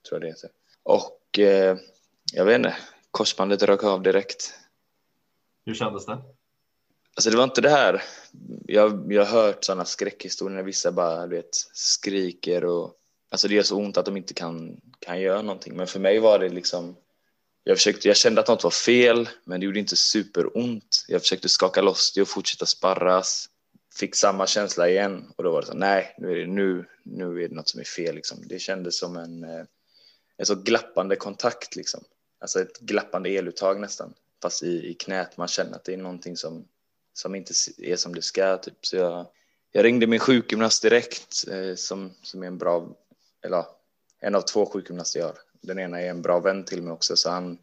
tror 0.09 0.15
jag 0.15 0.21
det 0.21 0.27
heter 0.27 0.49
och 0.83 1.39
eh, 1.39 1.77
jag 2.33 2.45
vet 2.45 2.55
inte 2.55 2.77
korsbandet 3.11 3.63
rök 3.63 3.83
av 3.83 4.01
direkt. 4.01 4.53
Hur 5.65 5.73
kändes 5.73 6.05
det? 6.05 6.17
Alltså 7.19 7.29
det 7.29 7.37
var 7.37 7.43
inte 7.43 7.61
det 7.61 7.69
här. 7.69 8.03
Jag, 8.65 9.13
jag 9.13 9.25
har 9.25 9.41
hört 9.41 9.63
sådana 9.63 9.85
skräckhistorier 9.85 10.55
när 10.55 10.63
vissa 10.63 10.91
bara 10.91 11.27
du 11.27 11.35
vet, 11.35 11.55
skriker 11.73 12.65
och 12.65 12.93
alltså 13.29 13.47
det 13.47 13.53
gör 13.53 13.63
så 13.63 13.77
ont 13.77 13.97
att 13.97 14.05
de 14.05 14.17
inte 14.17 14.33
kan, 14.33 14.81
kan 14.99 15.21
göra 15.21 15.41
någonting. 15.41 15.77
Men 15.77 15.87
för 15.87 15.99
mig 15.99 16.19
var 16.19 16.39
det 16.39 16.49
liksom 16.49 16.95
jag, 17.63 17.77
försökte, 17.77 18.07
jag 18.07 18.17
kände 18.17 18.41
att 18.41 18.47
något 18.47 18.63
var 18.63 18.71
fel, 18.71 19.29
men 19.43 19.59
det 19.59 19.65
gjorde 19.65 19.79
inte 19.79 19.95
superont. 19.95 21.05
Jag 21.07 21.21
försökte 21.21 21.49
skaka 21.49 21.81
loss 21.81 22.13
det 22.15 22.21
och 22.21 22.27
fortsätta 22.27 22.65
sparras. 22.65 23.49
Fick 23.99 24.15
samma 24.15 24.47
känsla 24.47 24.89
igen 24.89 25.33
och 25.35 25.43
då 25.43 25.51
var 25.51 25.61
det 25.61 25.67
så 25.67 25.73
nej, 25.73 26.15
nu 26.17 26.31
är 26.31 26.35
det, 26.35 26.47
nu, 26.47 26.85
nu 27.03 27.43
är 27.43 27.49
det 27.49 27.55
något 27.55 27.69
som 27.69 27.79
är 27.79 27.85
fel. 27.85 28.15
Liksom. 28.15 28.37
Det 28.47 28.59
kändes 28.59 28.99
som 28.99 29.17
en, 29.17 29.43
eh, 29.43 29.65
en 30.37 30.45
så 30.45 30.55
glappande 30.55 31.15
kontakt. 31.15 31.75
Liksom 31.75 32.03
alltså 32.39 32.61
ett 32.61 32.79
glappande 32.79 33.29
eluttag 33.29 33.79
nästan, 33.79 34.13
fast 34.41 34.63
i, 34.63 34.89
i 34.89 34.93
knät. 34.93 35.37
Man 35.37 35.47
känner 35.47 35.75
att 35.75 35.83
det 35.83 35.93
är 35.93 35.97
någonting 35.97 36.37
som, 36.37 36.65
som 37.19 37.35
inte 37.35 37.53
är 37.77 37.95
som 37.95 38.15
det 38.15 38.21
ska. 38.21 38.57
Typ. 38.57 38.85
Så 38.85 38.95
jag, 38.95 39.25
jag 39.71 39.85
ringde 39.85 40.07
min 40.07 40.19
sjukgymnast 40.19 40.81
direkt, 40.81 41.47
eh, 41.47 41.75
som, 41.75 42.11
som 42.21 42.43
är 42.43 42.47
en 42.47 42.57
bra, 42.57 42.87
eller 43.45 43.65
en 44.19 44.35
av 44.35 44.41
två 44.41 44.65
sjukgymnaster 44.65 45.19
jag 45.19 45.27
har. 45.27 45.37
Den 45.61 45.79
ena 45.79 46.01
är 46.01 46.09
en 46.09 46.21
bra 46.21 46.39
vän 46.39 46.63
till 46.65 46.81
mig 46.81 46.93
också, 46.93 47.15
så 47.15 47.29
han, 47.29 47.57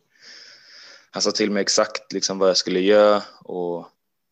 han 1.10 1.22
sa 1.22 1.30
till 1.30 1.50
mig 1.50 1.60
exakt 1.60 2.12
liksom 2.12 2.38
vad 2.38 2.48
jag 2.48 2.56
skulle 2.56 2.80
göra 2.80 3.22
och 3.44 3.88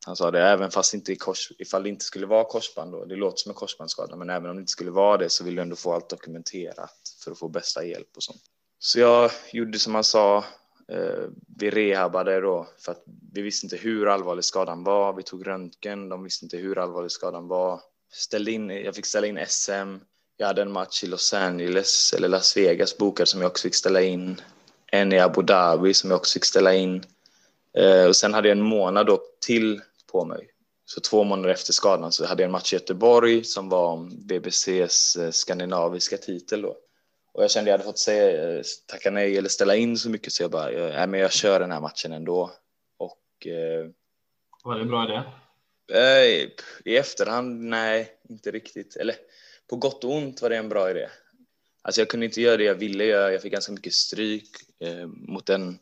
han 0.07 0.16
sa 0.16 0.31
det 0.31 0.43
även 0.43 0.71
fast 0.71 0.95
inte 0.95 1.12
i 1.12 1.16
kors, 1.16 1.52
ifall 1.59 1.83
det 1.83 1.88
inte 1.88 2.04
skulle 2.04 2.26
vara 2.26 2.45
korsband 2.45 2.93
då, 2.93 3.04
det 3.04 3.16
låter 3.16 3.37
som 3.37 3.50
en 3.50 3.54
korsbandsskada, 3.54 4.16
men 4.16 4.31
även 4.31 4.50
om 4.50 4.57
det 4.57 4.61
inte 4.61 4.73
skulle 4.73 4.90
vara 4.90 5.16
det 5.16 5.31
så 5.31 5.45
vill 5.45 5.57
jag 5.57 5.62
ändå 5.62 5.76
få 5.76 5.93
allt 5.93 6.09
dokumenterat 6.09 7.16
för 7.25 7.31
att 7.31 7.38
få 7.38 7.49
bästa 7.49 7.85
hjälp 7.85 8.16
och 8.16 8.23
sånt. 8.23 8.43
Så 8.78 9.00
jag 9.00 9.31
gjorde 9.52 9.78
som 9.78 9.95
han 9.95 10.04
sa. 10.04 10.45
Eh, 10.88 11.28
vi 11.57 11.71
rehabade 11.71 12.40
då 12.40 12.69
för 12.78 12.93
att 12.93 13.04
vi 13.34 13.42
visste 13.42 13.66
inte 13.66 13.76
hur 13.76 14.08
allvarlig 14.08 14.44
skadan 14.44 14.84
var. 14.84 15.12
Vi 15.12 15.22
tog 15.22 15.46
röntgen. 15.46 16.08
De 16.08 16.22
visste 16.22 16.44
inte 16.44 16.56
hur 16.56 16.78
allvarlig 16.78 17.10
skadan 17.10 17.48
var. 17.48 17.80
Ställde 18.12 18.52
in, 18.52 18.70
jag 18.70 18.94
fick 18.94 19.06
ställa 19.06 19.26
in 19.26 19.38
SM. 19.48 19.96
Jag 20.36 20.46
hade 20.46 20.62
en 20.62 20.72
match 20.72 21.04
i 21.04 21.06
Los 21.06 21.34
Angeles 21.34 22.12
eller 22.12 22.28
Las 22.28 22.56
Vegas 22.56 22.98
bokad 22.98 23.28
som 23.28 23.40
jag 23.40 23.50
också 23.50 23.62
fick 23.62 23.74
ställa 23.74 24.02
in. 24.02 24.40
En 24.86 25.12
i 25.12 25.18
Abu 25.18 25.42
Dhabi 25.42 25.94
som 25.94 26.10
jag 26.10 26.16
också 26.16 26.32
fick 26.32 26.44
ställa 26.44 26.74
in. 26.74 27.04
Eh, 27.76 28.04
och 28.04 28.16
sen 28.16 28.34
hade 28.34 28.48
jag 28.48 28.58
en 28.58 28.64
månad 28.64 29.06
då 29.06 29.22
till 29.46 29.80
på 30.12 30.24
mig. 30.24 30.48
Så 30.86 31.00
två 31.00 31.24
månader 31.24 31.50
efter 31.50 31.72
skadan 31.72 32.12
så 32.12 32.26
hade 32.26 32.42
jag 32.42 32.48
en 32.48 32.52
match 32.52 32.72
i 32.72 32.76
Göteborg 32.76 33.44
som 33.44 33.68
var 33.68 33.86
om 33.86 34.26
BBCs 34.26 35.16
eh, 35.16 35.30
skandinaviska 35.30 36.16
titel 36.16 36.62
då. 36.62 36.76
Och 37.32 37.42
jag 37.42 37.50
kände 37.50 37.70
jag 37.70 37.78
hade 37.78 37.84
fått 37.90 37.98
säga, 37.98 38.56
eh, 38.56 38.62
tacka 38.86 39.10
nej 39.10 39.38
eller 39.38 39.48
ställa 39.48 39.76
in 39.76 39.98
så 39.98 40.10
mycket 40.10 40.32
så 40.32 40.42
jag 40.42 40.50
bara, 40.50 40.70
eh, 40.70 41.00
jag, 41.00 41.08
men 41.08 41.20
jag 41.20 41.32
kör 41.32 41.60
den 41.60 41.72
här 41.72 41.80
matchen 41.80 42.12
ändå. 42.12 42.50
Och... 43.44 43.50
Eh, 43.50 43.86
Var 44.64 44.74
det 44.74 44.80
en 44.80 44.88
bra 44.88 45.04
idé? 45.04 45.22
Eh, 45.92 46.50
I 46.84 46.96
efterhand, 46.96 47.64
nej, 47.64 48.08
inte 48.28 48.50
riktigt. 48.50 48.96
Eller 48.96 49.14
på 49.70 49.76
gott 49.76 50.04
och 50.04 50.12
ont 50.12 50.42
var 50.42 50.50
det 50.50 50.56
en 50.56 50.69
bra 50.69 50.90
idé. 50.90 51.08
Alltså 51.82 52.00
jag 52.00 52.08
kunde 52.08 52.26
inte 52.26 52.40
göra 52.40 52.56
det 52.56 52.64
jag 52.64 52.75
ville 52.75 53.04
göra. 53.04 53.32
Jag 53.32 53.42
fick 53.42 53.52
ganska 53.52 53.73
mycket 53.73 53.92
stryk 53.92 54.49
eh, 54.80 55.06
mot 55.06 55.49
en, 55.49 55.78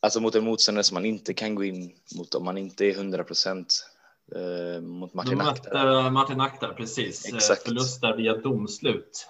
alltså 0.00 0.20
mot 0.20 0.34
en 0.34 0.44
motståndare 0.44 0.84
som 0.84 0.94
man 0.94 1.04
inte 1.04 1.34
kan 1.34 1.54
gå 1.54 1.64
in 1.64 1.92
mot 2.16 2.34
om 2.34 2.44
man 2.44 2.58
inte 2.58 2.86
är 2.86 2.90
100 2.90 3.24
procent. 3.24 3.86
Eh, 4.34 4.80
mot 4.80 5.14
Martin 5.14 5.40
Aktar. 5.40 6.10
Martin 6.10 6.40
Aktar, 6.40 6.72
precis. 6.72 7.34
Exakt. 7.34 7.62
Förlust 7.62 8.00
där 8.00 8.16
via 8.16 8.36
domslut. 8.36 9.28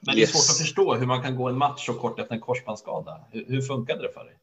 Men 0.00 0.18
yes. 0.18 0.32
det 0.32 0.38
är 0.38 0.40
svårt 0.40 0.54
att 0.54 0.58
förstå 0.58 0.94
hur 0.94 1.06
man 1.06 1.22
kan 1.22 1.36
gå 1.36 1.48
en 1.48 1.58
match 1.58 1.86
så 1.86 1.94
kort 1.94 2.20
efter 2.20 2.34
en 2.34 2.40
korsbandsskada. 2.40 3.24
Hur, 3.30 3.44
hur 3.48 3.62
funkade 3.62 4.02
det 4.02 4.12
för 4.12 4.24
dig? 4.24 4.38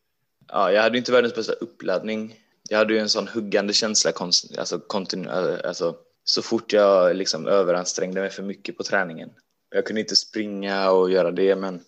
Ja, 0.48 0.72
jag 0.72 0.82
hade 0.82 0.98
inte 0.98 1.12
världens 1.12 1.36
bästa 1.36 1.54
uppladdning. 1.54 2.36
Jag 2.72 2.78
hade 2.78 2.94
ju 2.94 3.00
en 3.00 3.10
sån 3.10 3.28
huggande 3.28 3.74
känsla 3.74 4.14
alltså, 4.58 4.80
kontinu, 4.80 5.30
eh, 5.30 5.68
alltså, 5.68 5.96
så 6.24 6.42
fort 6.42 6.74
jag 6.74 7.16
liksom 7.16 7.48
överansträngde 7.48 8.22
mig 8.22 8.30
för 8.30 8.44
mycket 8.44 8.78
på 8.78 8.84
träningen. 8.84 9.30
Jag 9.70 9.86
kunde 9.86 10.02
inte 10.02 10.16
springa 10.16 10.92
och 10.92 11.12
göra 11.12 11.32
det, 11.32 11.56
men 11.56 11.82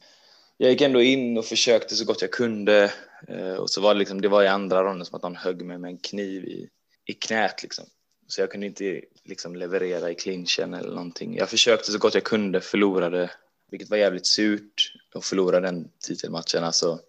jag 0.58 0.72
gick 0.72 0.82
ändå 0.82 1.02
in 1.02 1.38
och 1.38 1.46
försökte 1.46 1.96
så 1.96 2.06
gott 2.06 2.22
jag 2.22 2.32
kunde. 2.32 2.92
Eh, 3.28 3.54
och 3.54 3.70
så 3.70 3.82
var 3.82 3.94
det, 3.94 4.00
liksom, 4.00 4.22
det 4.22 4.28
var 4.28 4.44
i 4.44 4.48
andra 4.48 4.84
ronden 4.84 5.06
som 5.06 5.16
att 5.16 5.24
någon 5.24 5.36
högg 5.36 5.66
mig 5.66 5.78
med 5.78 5.90
en 5.90 5.98
kniv 5.98 6.44
i, 6.44 6.70
i 7.06 7.14
knät. 7.14 7.64
Liksom. 7.64 7.86
Så 8.28 8.42
jag 8.42 8.52
kunde 8.52 8.68
inte 8.68 9.02
liksom, 9.24 9.56
leverera 9.56 10.12
i 10.12 10.16
clinchen 10.16 10.74
eller 10.74 10.96
någonting. 10.96 11.38
Jag 11.38 11.50
försökte 11.50 11.92
så 11.92 11.98
gott 11.98 12.14
jag 12.14 12.24
kunde, 12.24 12.62
förlorade 12.62 13.30
vilket 13.72 13.90
var 13.90 13.98
jävligt 13.98 14.28
surt 14.28 14.94
att 15.16 15.26
förlora 15.26 15.60
den 15.60 15.90
titelmatchen. 16.00 16.64
Alltså, 16.64 17.00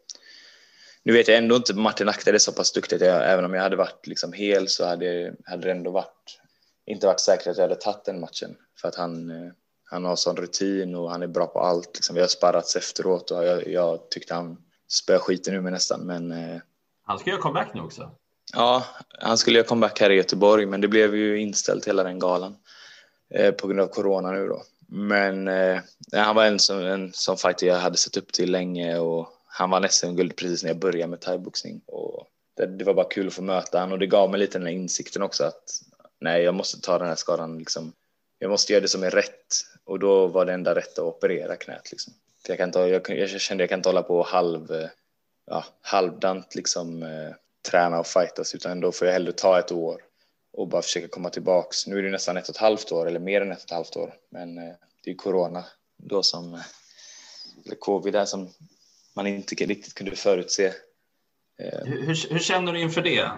nu 1.05 1.13
vet 1.13 1.29
jag 1.29 1.39
ändå 1.39 1.57
inte, 1.57 1.75
Martin 1.75 2.09
Akta 2.09 2.31
är 2.31 2.39
så 2.39 2.53
pass 2.53 2.73
duktig 2.73 2.97
att 2.97 3.03
jag, 3.03 3.33
även 3.33 3.45
om 3.45 3.55
jag 3.55 3.63
hade 3.63 3.77
varit 3.77 4.07
liksom 4.07 4.33
hel 4.33 4.69
så 4.69 4.87
hade, 4.87 5.35
hade 5.45 5.67
det 5.67 5.71
ändå 5.71 5.91
varit, 5.91 6.41
inte 6.87 7.07
varit 7.07 7.21
säkert 7.21 7.47
att 7.47 7.57
jag 7.57 7.65
hade 7.65 7.81
tagit 7.81 8.05
den 8.05 8.21
matchen. 8.21 8.57
För 8.81 8.89
att 8.89 8.95
han, 8.95 9.31
eh, 9.31 9.53
han 9.85 10.05
har 10.05 10.17
sån 10.17 10.37
rutin 10.37 10.95
och 10.95 11.11
han 11.11 11.23
är 11.23 11.27
bra 11.27 11.47
på 11.47 11.61
allt. 11.61 11.91
Liksom, 11.95 12.15
vi 12.15 12.21
har 12.21 12.29
sparrats 12.29 12.77
efteråt 12.77 13.31
och 13.31 13.45
jag, 13.45 13.69
jag 13.69 14.11
tyckte 14.11 14.35
han 14.35 14.57
spöade 14.89 15.21
skiten 15.21 15.55
ur 15.55 15.61
mig 15.61 15.73
nästan. 15.73 16.01
Men, 16.01 16.33
eh, 16.33 16.61
han 17.03 17.19
ska 17.19 17.31
göra 17.31 17.41
comeback 17.41 17.75
nu 17.75 17.81
också. 17.81 18.11
Ja, 18.53 18.85
han 19.19 19.39
skulle 19.39 19.59
göra 19.59 19.67
comeback 19.67 20.01
här 20.01 20.11
i 20.11 20.17
Göteborg, 20.17 20.67
men 20.67 20.81
det 20.81 20.89
blev 20.89 21.17
ju 21.17 21.41
inställt 21.41 21.89
hela 21.89 22.03
den 22.03 22.19
galan 22.19 22.57
eh, 23.35 23.55
på 23.55 23.67
grund 23.67 23.81
av 23.81 23.87
corona 23.87 24.31
nu 24.31 24.49
då. 24.49 24.63
Men 24.89 25.49
eh, 25.49 25.81
han 26.13 26.37
var 26.37 26.45
en 26.45 26.59
som, 26.59 26.79
en 26.79 27.13
som 27.13 27.37
fighter 27.37 27.67
jag 27.67 27.79
hade 27.79 27.97
sett 27.97 28.17
upp 28.17 28.33
till 28.33 28.53
länge 28.53 28.99
och 28.99 29.29
han 29.57 29.71
var 29.71 29.81
nästan 29.81 30.17
guld 30.17 30.37
precis 30.37 30.63
när 30.63 30.71
jag 30.71 30.79
började 30.79 31.11
med 31.11 31.21
thaiboxning. 31.21 31.81
Och 31.87 32.27
det, 32.57 32.67
det, 32.67 32.85
var 32.85 32.95
bara 32.95 33.09
kul 33.09 33.27
att 33.27 33.35
få 33.35 33.43
möta 33.43 33.81
honom 33.81 33.93
och 33.93 33.99
det 33.99 34.07
gav 34.07 34.31
mig 34.31 34.41
lite 34.41 34.59
den 34.59 34.67
här 34.67 34.75
insikten 34.75 35.23
också 35.23 35.45
att 35.45 35.81
nej, 36.21 36.43
jag 36.43 36.55
måste 36.55 36.81
ta 36.81 36.99
den 36.99 37.09
här 37.09 37.15
skadan 37.15 37.59
liksom. 37.59 37.93
Jag 38.39 38.51
måste 38.51 38.73
göra 38.73 38.81
det 38.83 38.89
som 38.89 39.03
är 39.03 39.11
rätt 39.11 39.47
och 39.85 39.99
då 39.99 40.27
var 40.27 40.47
det 40.47 40.53
enda 40.53 40.75
rätt 40.75 40.99
att 40.99 41.05
operera 41.05 41.57
knät 41.57 41.91
liksom. 41.91 42.13
För 42.43 42.53
jag, 42.53 42.59
kan 42.59 42.73
ta, 42.73 42.89
jag, 42.89 43.11
jag 43.11 43.41
kände 43.41 43.63
jag 43.63 43.69
kan 43.69 43.79
inte 43.79 43.89
hålla 43.89 44.03
på 44.03 44.23
halv, 44.23 44.73
eh, 44.73 44.89
ja, 45.47 45.65
halvdant 45.81 46.55
liksom 46.55 47.03
eh, 47.03 47.35
träna 47.71 48.01
och 48.01 48.07
fightas 48.07 48.55
utan 48.55 48.81
då 48.81 48.93
får 48.93 49.07
jag 49.07 49.13
hellre 49.13 49.33
ta 49.33 49.59
ett 49.59 49.73
år 49.73 50.03
och 50.53 50.69
bara 50.69 50.83
försöka 50.83 51.09
komma 51.09 51.31
tillbaks. 51.31 51.87
Nu 51.87 51.99
är 51.99 52.03
det 52.03 52.11
nästan 52.11 52.37
ett 52.37 52.49
och 52.49 52.55
ett 52.55 52.61
halvt 52.61 52.93
år 52.93 53.07
eller 53.07 53.21
mer 53.21 53.41
än 53.41 53.53
ett 53.53 53.59
och 53.59 53.65
ett 53.65 53.71
halvt 53.71 53.97
år, 53.97 54.15
men 54.31 54.59
eh, 54.59 54.75
det 55.05 55.11
är 55.11 55.15
corona 55.15 55.65
då 55.97 56.23
som, 56.23 56.55
eh, 56.55 56.61
eller 57.67 57.77
covid 57.77 58.13
där 58.13 58.25
som 58.25 58.51
man 59.17 59.27
inte 59.27 59.55
riktigt 59.55 59.95
kunde 59.95 60.17
förutse. 60.17 60.67
Eh, 60.67 61.85
hur, 61.85 62.33
hur, 62.33 62.39
känner 62.39 62.73
du 62.73 62.81
inför 62.81 63.03
det, 63.03 63.31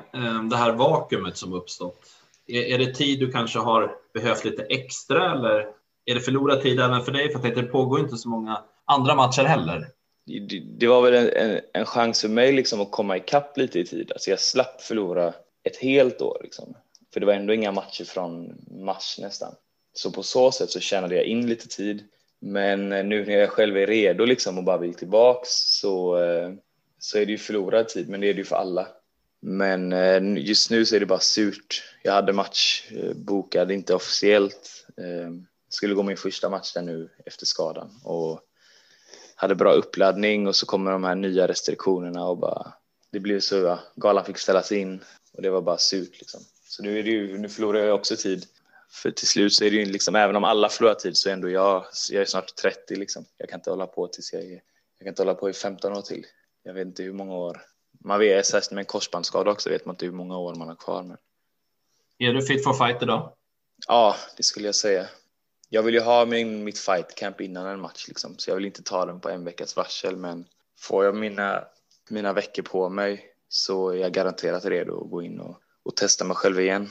det 0.51 0.57
här 0.57 0.73
vakuumet 0.73 1.37
som 1.37 1.53
uppstått? 1.53 2.01
Är, 2.47 2.63
är 2.63 2.79
det 2.79 2.95
tid 2.95 3.21
du 3.21 3.33
kanske 3.33 3.59
har 3.59 3.95
behövt 4.15 4.45
lite 4.45 4.63
extra 4.63 5.33
eller 5.33 5.67
är 6.05 6.15
det 6.15 6.21
förlorad 6.21 6.63
tid 6.63 6.81
även 6.81 7.05
för 7.05 7.13
dig? 7.13 7.33
För 7.33 7.49
att 7.49 7.55
det 7.55 7.63
pågår 7.63 8.01
inte 8.01 8.17
så 8.17 8.29
många 8.29 8.65
andra 8.85 9.15
matcher 9.15 9.43
heller. 9.43 9.89
Det, 10.27 10.61
det 10.61 10.87
var 10.87 11.03
väl 11.03 11.15
en, 11.15 11.51
en, 11.51 11.61
en, 11.73 11.87
chans 11.87 12.21
för 12.21 12.29
mig 12.29 12.53
liksom 12.53 12.81
att 12.81 12.91
komma 12.91 13.17
ikapp 13.17 13.57
lite 13.57 13.79
i 13.79 13.85
tid. 13.85 14.13
Alltså 14.13 14.31
jag 14.31 14.41
slapp 14.41 14.83
förlora 14.83 15.33
ett 15.65 15.77
helt 15.77 16.21
år. 16.21 16.41
Liksom. 16.43 16.75
För 17.13 17.21
det 17.21 17.27
var 17.27 17.33
ändå 17.33 17.55
inga 17.55 17.73
matcher 17.73 18.05
från 18.05 18.55
mars 18.71 19.19
nästan. 19.21 19.55
Så 19.93 20.11
på 20.11 20.23
så 20.23 20.53
sätt 20.53 20.71
så 20.71 20.81
tjänade 20.81 21.15
jag 21.15 21.25
in 21.25 21.47
lite 21.47 21.69
tid. 21.69 22.05
Men 22.41 22.93
eh, 22.93 23.05
nu 23.05 23.27
när 23.27 23.39
jag 23.39 23.51
själv 23.51 23.77
är 23.77 23.87
redo 23.87 24.25
liksom 24.25 24.59
och 24.59 24.65
bara 24.65 24.79
vill 24.79 24.95
tillbaks 24.95 25.49
så, 25.51 26.23
eh, 26.23 26.53
så 26.99 27.19
är 27.19 27.27
det 27.27 27.33
ju 27.33 27.39
förlorad 27.39 27.89
tid, 27.89 28.09
men 28.09 28.21
det 28.21 28.27
är 28.27 28.35
det 28.35 28.39
ju 28.39 28.45
för 28.45 28.57
alla. 28.57 28.89
Men 29.41 29.93
eh, 29.93 30.47
just 30.47 30.71
nu 30.71 30.85
så 30.85 30.97
är 30.97 31.01
det 31.01 31.07
bara 31.07 31.21
surt. 31.21 31.83
Jag 32.03 32.13
hade 32.13 32.33
match 32.33 32.91
bokad, 33.15 33.71
inte 33.71 33.95
officiellt. 33.95 34.87
Skulle 35.69 35.95
gå 35.95 36.03
min 36.03 36.17
första 36.17 36.49
match 36.49 36.73
där 36.73 36.83
nu 36.83 37.09
efter 37.27 37.47
skadan 37.47 38.01
och 38.05 38.41
hade 39.35 39.55
bra 39.55 39.73
uppladdning 39.73 40.47
och 40.47 40.57
så 40.57 40.67
kommer 40.67 40.91
de 40.91 41.05
här 41.05 41.15
nya 41.15 41.49
restriktionerna 41.49 42.29
och 42.29 42.39
bara 42.39 42.73
det 43.13 43.21
blev 43.21 43.41
så, 43.41 43.57
ja, 43.57 43.79
galan 43.97 44.25
fick 44.25 44.39
ställas 44.39 44.73
in 44.73 45.05
och 45.33 45.43
det 45.43 45.51
var 45.51 45.63
bara 45.63 45.79
surt 45.79 46.19
liksom. 46.19 46.41
Så 46.65 46.83
nu, 46.83 46.99
är 46.99 47.03
det 47.03 47.11
ju, 47.11 47.39
nu 47.39 47.49
förlorar 47.49 47.79
jag 47.79 47.95
också 47.95 48.17
tid. 48.17 48.47
För 48.97 49.11
till 49.11 49.27
slut 49.27 49.53
så 49.53 49.65
är 49.65 49.71
det 49.71 49.77
ju 49.77 49.85
liksom, 49.85 50.15
även 50.17 50.37
om 50.37 50.45
alla 50.45 50.69
förlorar 50.69 50.95
tid 50.95 51.17
så 51.17 51.29
är 51.29 51.33
ändå 51.33 51.51
jag, 51.51 51.85
jag 52.11 52.23
är 52.23 52.27
snart 52.27 52.57
30 52.57 52.97
liksom. 52.97 53.25
Jag 53.37 53.49
kan 53.49 53.61
inte 53.61 53.71
hålla 53.71 53.87
på 53.87 54.07
tills 54.07 54.33
jag 54.33 54.43
är, 54.43 54.51
jag 54.51 54.99
kan 54.99 55.09
inte 55.09 55.23
hålla 55.23 55.35
på 55.35 55.51
i 55.51 55.53
15 55.53 55.93
år 55.93 56.03
till. 56.03 56.27
Jag 56.63 56.75
vet 56.75 56.87
inte 56.87 57.03
hur 57.03 57.13
många 57.13 57.35
år. 57.35 57.63
Man 58.01 58.19
vet, 58.19 58.47
särskilt 58.47 58.71
med 58.71 58.83
en 58.83 58.87
korsbandsskada 58.87 59.51
också, 59.51 59.71
vet 59.71 59.87
man 59.87 59.95
inte 59.95 60.05
hur 60.05 60.13
många 60.13 60.39
år 60.39 60.55
man 60.55 60.69
har 60.69 60.77
kvar. 60.77 61.03
Men... 61.03 61.17
Är 62.19 62.33
du 62.33 62.43
fit 62.43 62.65
for 62.65 62.73
fight 62.73 63.03
idag? 63.03 63.33
Ja, 63.89 64.17
det 64.37 64.43
skulle 64.43 64.69
jag 64.69 64.75
säga. 64.75 65.07
Jag 65.69 65.83
vill 65.83 65.95
ju 65.95 66.01
ha 66.01 66.27
min, 66.27 66.65
mitt 66.65 66.79
fight 66.79 67.15
camp 67.15 67.41
innan 67.41 67.67
en 67.67 67.81
match 67.81 68.09
liksom, 68.09 68.39
så 68.39 68.51
jag 68.51 68.57
vill 68.57 68.67
inte 68.67 68.83
ta 68.83 69.07
den 69.07 69.21
på 69.21 69.29
en 69.29 69.45
veckas 69.45 69.77
varsel, 69.77 70.17
men 70.17 70.45
får 70.79 71.05
jag 71.05 71.17
mina, 71.17 71.65
mina 72.11 72.33
veckor 72.33 72.63
på 72.63 72.89
mig 72.89 73.33
så 73.49 73.91
är 73.91 73.97
jag 73.97 74.13
garanterat 74.13 74.65
redo 74.65 75.05
att 75.05 75.11
gå 75.11 75.23
in 75.23 75.41
och, 75.41 75.61
och 75.83 75.97
testa 75.97 76.25
mig 76.25 76.37
själv 76.37 76.61
igen. 76.61 76.89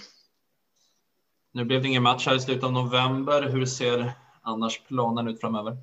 Nu 1.56 1.66
blev 1.66 1.82
det 1.82 1.88
ingen 1.88 2.04
match 2.04 2.28
här 2.28 2.36
i 2.36 2.40
slutet 2.40 2.64
av 2.64 2.72
november. 2.72 3.42
Hur 3.42 3.66
ser 3.66 4.12
annars 4.42 4.82
planen 4.88 5.28
ut 5.28 5.40
framöver? 5.40 5.78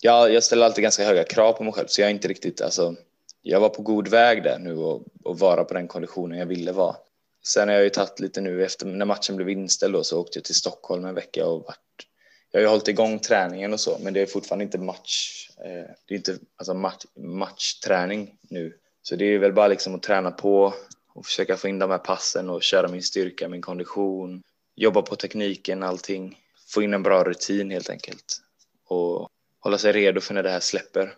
Ja, 0.00 0.28
jag 0.28 0.44
ställer 0.44 0.66
alltid 0.66 0.82
ganska 0.82 1.04
höga 1.04 1.24
krav 1.24 1.52
på 1.52 1.64
mig 1.64 1.72
själv, 1.72 1.86
så 1.86 2.00
jag 2.00 2.06
är 2.06 2.14
inte 2.14 2.28
riktigt, 2.28 2.60
alltså, 2.60 2.94
jag 3.42 3.60
var 3.60 3.68
på 3.68 3.82
god 3.82 4.08
väg 4.08 4.42
där 4.42 4.58
nu 4.58 4.76
och, 4.76 5.02
och 5.24 5.38
vara 5.38 5.64
på 5.64 5.74
den 5.74 5.88
konditionen 5.88 6.38
jag 6.38 6.46
ville 6.46 6.72
vara. 6.72 6.96
Sen 7.44 7.68
har 7.68 7.74
jag 7.74 7.84
ju 7.84 7.90
tagit 7.90 8.20
lite 8.20 8.40
nu 8.40 8.64
efter 8.64 8.86
när 8.86 9.06
matchen 9.06 9.36
blev 9.36 9.48
inställd 9.48 9.94
då, 9.94 10.04
så 10.04 10.20
åkte 10.20 10.38
jag 10.38 10.44
till 10.44 10.54
Stockholm 10.54 11.04
en 11.04 11.14
vecka 11.14 11.46
och 11.46 11.62
varit. 11.62 12.06
Jag 12.50 12.60
har 12.60 12.62
ju 12.62 12.68
hållit 12.68 12.88
igång 12.88 13.18
träningen 13.18 13.72
och 13.72 13.80
så, 13.80 13.98
men 14.00 14.14
det 14.14 14.20
är 14.20 14.26
fortfarande 14.26 14.64
inte 14.64 14.78
match. 14.78 15.48
Eh, 15.58 15.90
det 16.06 16.14
är 16.14 16.16
inte 16.16 16.38
alltså 16.56 16.74
match, 16.74 17.04
matchträning 17.16 18.38
nu, 18.42 18.74
så 19.02 19.16
det 19.16 19.24
är 19.24 19.38
väl 19.38 19.52
bara 19.52 19.68
liksom 19.68 19.94
att 19.94 20.02
träna 20.02 20.30
på 20.30 20.74
och 21.14 21.26
försöka 21.26 21.56
få 21.56 21.68
in 21.68 21.78
de 21.78 21.90
här 21.90 21.98
passen 21.98 22.50
och 22.50 22.62
köra 22.62 22.88
min 22.88 23.02
styrka, 23.02 23.48
min 23.48 23.62
kondition, 23.62 24.42
jobba 24.76 25.02
på 25.02 25.16
tekniken, 25.16 25.82
allting. 25.82 26.38
Få 26.68 26.82
in 26.82 26.94
en 26.94 27.02
bra 27.02 27.24
rutin 27.24 27.70
helt 27.70 27.90
enkelt 27.90 28.42
och 28.88 29.28
hålla 29.60 29.78
sig 29.78 29.92
redo 29.92 30.20
för 30.20 30.34
när 30.34 30.42
det 30.42 30.50
här 30.50 30.60
släpper. 30.60 31.14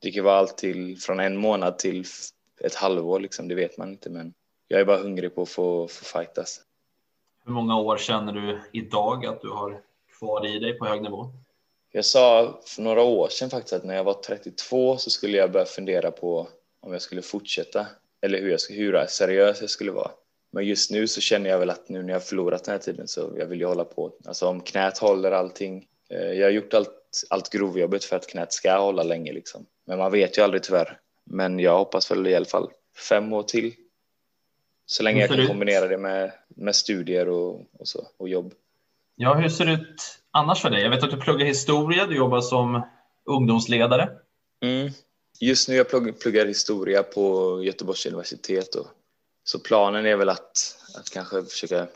Det 0.00 0.10
kan 0.10 0.24
vara 0.24 0.36
allt 0.36 0.58
till 0.58 0.98
från 1.00 1.20
en 1.20 1.36
månad 1.36 1.78
till 1.78 2.04
ett 2.60 2.74
halvår, 2.74 3.20
liksom, 3.20 3.48
det 3.48 3.54
vet 3.54 3.78
man 3.78 3.90
inte. 3.90 4.10
Men 4.10 4.34
jag 4.68 4.80
är 4.80 4.84
bara 4.84 4.96
hungrig 4.96 5.34
på 5.34 5.42
att 5.42 5.48
få, 5.48 5.88
få 5.88 6.04
fightas. 6.04 6.60
Hur 7.44 7.52
många 7.52 7.78
år 7.78 7.96
känner 7.96 8.32
du 8.32 8.60
idag 8.72 9.26
att 9.26 9.40
du 9.40 9.50
har 9.50 9.80
kvar 10.18 10.46
i 10.46 10.58
dig 10.58 10.78
på 10.78 10.86
hög 10.86 11.02
nivå? 11.02 11.30
Jag 11.92 12.04
sa 12.04 12.58
för 12.64 12.82
några 12.82 13.02
år 13.02 13.28
sedan 13.28 13.50
faktiskt 13.50 13.72
att 13.72 13.84
när 13.84 13.96
jag 13.96 14.04
var 14.04 14.22
32 14.22 14.96
så 14.96 15.10
skulle 15.10 15.36
jag 15.36 15.52
börja 15.52 15.66
fundera 15.66 16.10
på 16.10 16.48
om 16.80 16.92
jag 16.92 17.02
skulle 17.02 17.22
fortsätta 17.22 17.86
eller 18.20 18.38
hur, 18.40 18.50
jag, 18.50 18.58
hur 18.70 19.06
seriös 19.06 19.60
jag 19.60 19.70
skulle 19.70 19.92
vara. 19.92 20.10
Men 20.52 20.64
just 20.64 20.90
nu 20.90 21.08
så 21.08 21.20
känner 21.20 21.50
jag 21.50 21.58
väl 21.58 21.70
att 21.70 21.88
nu 21.88 22.02
när 22.02 22.12
jag 22.12 22.24
förlorat 22.24 22.64
den 22.64 22.72
här 22.72 22.78
tiden 22.78 23.08
så 23.08 23.32
jag 23.36 23.46
vill 23.46 23.60
ju 23.60 23.66
hålla 23.66 23.84
på. 23.84 24.12
Alltså 24.24 24.46
om 24.46 24.60
knät 24.60 24.98
håller 24.98 25.32
allting. 25.32 25.86
Eh, 26.10 26.32
jag 26.32 26.46
har 26.46 26.50
gjort 26.50 26.74
allt, 26.74 27.24
allt 27.30 27.50
grovjobbet 27.50 28.04
för 28.04 28.16
att 28.16 28.26
knät 28.26 28.52
ska 28.52 28.78
hålla 28.78 29.02
länge 29.02 29.32
liksom. 29.32 29.66
Men 29.86 29.98
man 29.98 30.12
vet 30.12 30.38
ju 30.38 30.42
aldrig 30.42 30.62
tyvärr. 30.62 30.98
Men 31.24 31.58
jag 31.58 31.78
hoppas 31.78 32.10
väl 32.10 32.26
i 32.26 32.34
alla 32.34 32.44
fall 32.44 32.70
fem 33.08 33.32
år 33.32 33.42
till. 33.42 33.74
Så 34.86 35.02
länge 35.02 35.20
jag 35.20 35.30
kan 35.30 35.46
kombinera 35.46 35.88
det 35.88 35.98
med, 35.98 36.32
med 36.48 36.76
studier 36.76 37.28
och, 37.28 37.54
och, 37.78 37.88
så, 37.88 38.06
och 38.16 38.28
jobb. 38.28 38.54
Ja, 39.16 39.34
hur 39.34 39.48
ser 39.48 39.64
det 39.64 39.72
ut 39.72 40.18
annars 40.30 40.62
för 40.62 40.70
dig? 40.70 40.82
Jag 40.82 40.90
vet 40.90 41.04
att 41.04 41.10
du 41.10 41.16
pluggar 41.16 41.46
historia, 41.46 42.06
du 42.06 42.16
jobbar 42.16 42.40
som 42.40 42.82
ungdomsledare. 43.24 44.08
Mm. 44.62 44.90
Just 45.40 45.68
nu 45.68 45.74
jag 45.74 45.88
pluggar 46.20 46.46
historia 46.46 47.02
på 47.02 47.58
Göteborgs 47.64 48.06
universitet. 48.06 48.74
Och, 48.74 48.86
så 49.50 49.58
planen 49.58 50.06
är 50.06 50.16
väl 50.16 50.28
att, 50.28 50.76
att 50.94 51.10
kanske 51.10 51.44
försöka 51.44 51.86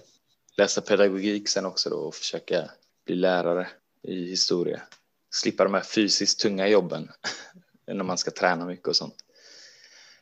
läsa 0.56 0.80
pedagogik 0.80 1.48
sen 1.48 1.66
också 1.66 1.90
då 1.90 1.96
och 1.96 2.14
försöka 2.14 2.70
bli 3.06 3.14
lärare 3.14 3.68
i 4.02 4.24
historia. 4.24 4.82
Slippa 5.34 5.64
de 5.64 5.74
här 5.74 5.80
fysiskt 5.80 6.40
tunga 6.40 6.68
jobben 6.68 7.10
när 7.86 8.04
man 8.04 8.18
ska 8.18 8.30
träna 8.30 8.66
mycket 8.66 8.88
och 8.88 8.96
sånt. 8.96 9.14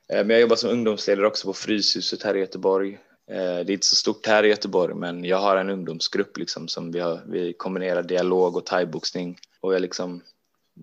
Eh, 0.09 0.17
men 0.17 0.31
jag 0.31 0.41
jobbar 0.41 0.57
som 0.57 0.71
ungdomsledare 0.71 1.27
också 1.27 1.47
på 1.47 1.53
Fryshuset 1.53 2.23
här 2.23 2.37
i 2.37 2.41
Göteborg. 2.41 2.93
Eh, 3.31 3.37
det 3.37 3.41
är 3.41 3.71
inte 3.71 3.87
så 3.87 3.97
stort 3.97 4.27
här 4.27 4.45
i 4.45 4.49
Göteborg, 4.49 4.95
men 4.95 5.25
jag 5.25 5.39
har 5.39 5.57
en 5.57 5.71
ungdomsgrupp 5.71 6.39
liksom 6.39 6.69
som 6.69 6.93
vi, 6.93 7.01
har, 7.01 7.23
vi 7.27 7.53
kombinerar 7.53 8.03
dialog 8.03 8.57
och 8.57 8.67
thaiboxning 8.67 9.39
och 9.61 9.75
jag 9.75 9.83
liksom 9.83 10.23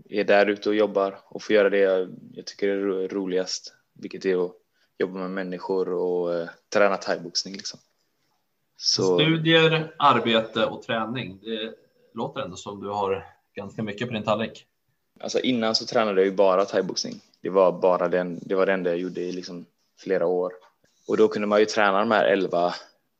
är 0.09 0.23
där 0.23 0.47
ute 0.47 0.69
och 0.69 0.75
jobbar 0.75 1.19
och 1.25 1.43
får 1.43 1.55
göra 1.55 1.69
det 1.69 1.79
jag, 1.79 2.09
jag 2.33 2.45
tycker 2.45 2.67
är 2.67 3.07
roligast, 3.07 3.73
vilket 3.93 4.25
är 4.25 4.45
att 4.45 4.58
jobba 4.99 5.19
med 5.19 5.31
människor 5.31 5.93
och 5.93 6.29
uh, 6.29 6.49
träna 6.73 6.97
thaiboxning. 6.97 7.53
Liksom. 7.53 7.79
Så... 8.77 9.19
Studier, 9.19 9.95
arbete 9.99 10.65
och 10.65 10.83
träning. 10.83 11.39
Det 11.41 11.73
låter 12.13 12.41
ändå 12.41 12.55
som 12.55 12.83
du 12.83 12.89
har 12.89 13.25
ganska 13.55 13.83
mycket 13.83 14.07
på 14.07 14.13
din 14.13 14.23
tallrik. 14.23 14.65
Alltså 15.19 15.39
innan 15.39 15.75
så 15.75 15.85
tränade 15.85 16.21
jag 16.21 16.25
ju 16.25 16.35
bara 16.35 16.65
thaiboxning. 16.65 17.21
Det 17.41 17.49
var 17.49 17.71
bara 17.71 18.07
den, 18.07 18.39
det 18.41 18.55
var 18.55 18.65
det 18.65 18.73
enda 18.73 18.89
jag 18.89 18.99
gjorde 18.99 19.21
i 19.21 19.31
liksom 19.31 19.65
flera 19.99 20.25
år. 20.25 20.53
Och 21.07 21.17
då 21.17 21.27
kunde 21.27 21.47
man 21.47 21.59
ju 21.59 21.65
träna 21.65 21.99
de 21.99 22.11
här 22.11 22.25
11, 22.25 22.73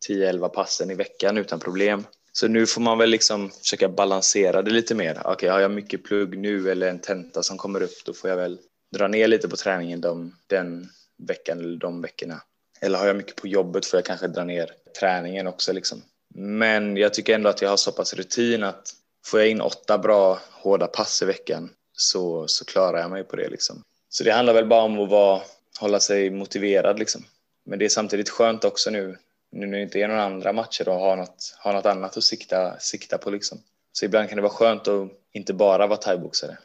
10-11 0.10 0.50
passen 0.50 0.92
i 0.92 0.96
veckan 0.96 1.38
utan 1.38 1.60
problem. 1.60 2.04
Så 2.32 2.48
nu 2.48 2.65
får 2.65 2.82
man 2.82 2.98
väl 2.98 3.10
liksom 3.10 3.50
försöka 3.50 3.89
balansera 3.89 4.62
det 4.62 4.72
lite 4.72 4.96
mer. 4.96 5.20
Okej, 5.20 5.34
okay, 5.34 5.50
har 5.50 5.60
jag 5.60 5.72
mycket 5.72 6.04
plugg 6.04 6.38
nu 6.38 6.72
eller 6.72 6.89
en 6.89 7.00
tenta 7.00 7.44
som 7.44 7.58
kommer 7.58 7.84
upp, 7.84 8.06
då 8.06 8.13
får 8.13 8.30
jag 8.30 8.38
väl 8.38 8.60
dra 8.92 9.08
ner 9.08 9.28
lite 9.28 9.50
på 9.50 9.56
träningen 9.56 10.02
de, 10.02 10.36
den 10.48 10.89
veckan 11.19 11.60
eller 11.60 11.77
de 11.77 12.01
veckorna. 12.01 12.41
Eller 12.82 12.99
har 12.99 13.08
jag 13.08 13.15
mycket 13.15 13.36
på 13.36 13.47
jobbet 13.47 13.86
får 13.86 13.97
jag 13.97 14.05
kanske 14.05 14.27
dra 14.27 14.43
ner 14.43 14.71
träningen 14.99 15.47
också 15.47 15.73
liksom. 15.73 16.01
Men 16.36 16.97
jag 16.97 17.13
tycker 17.13 17.36
ändå 17.36 17.49
att 17.49 17.62
jag 17.62 17.69
har 17.69 17.77
så 17.77 17.91
pass 17.91 18.13
rutin 18.13 18.63
att 18.63 18.93
får 19.25 19.39
jag 19.39 19.49
in 19.49 19.62
åtta 19.62 19.97
bra 19.97 20.39
hårda 20.51 20.88
pass 20.88 21.21
i 21.21 21.25
veckan 21.25 21.69
så, 21.93 22.47
så 22.47 22.65
klarar 22.65 22.99
jag 22.99 23.12
mig 23.12 23.23
på 23.23 23.36
det 23.36 23.49
liksom. 23.49 23.82
Så 24.10 24.23
det 24.23 24.32
handlar 24.32 24.53
väl 24.53 24.67
bara 24.67 24.82
om 24.82 24.99
att 24.99 25.10
vara, 25.10 25.41
hålla 25.79 25.99
sig 25.99 26.29
motiverad 26.29 26.99
liksom. 26.99 27.25
Men 27.65 27.79
det 27.79 27.86
är 27.86 27.89
samtidigt 27.89 28.29
skönt 28.29 28.63
också 28.63 28.89
nu 28.89 29.17
nu 29.51 29.65
när 29.65 29.77
det 29.77 29.84
inte 29.84 29.99
är 29.99 30.08
några 30.08 30.23
andra 30.23 30.53
matcher 30.53 30.89
och 30.89 30.95
ha 30.95 31.15
något, 31.15 31.58
ha 31.63 31.73
något 31.73 31.86
annat 31.86 32.17
att 32.17 32.23
sikta, 32.23 32.79
sikta 32.79 33.17
på 33.17 33.29
liksom. 33.29 33.58
Så 33.91 34.05
ibland 34.05 34.29
kan 34.29 34.36
det 34.36 34.41
vara 34.41 34.53
skönt 34.53 34.88
att 34.88 35.12
inte 35.32 35.53
bara 35.53 35.88
vara 35.88 35.97
thaiboxare. 35.97 36.58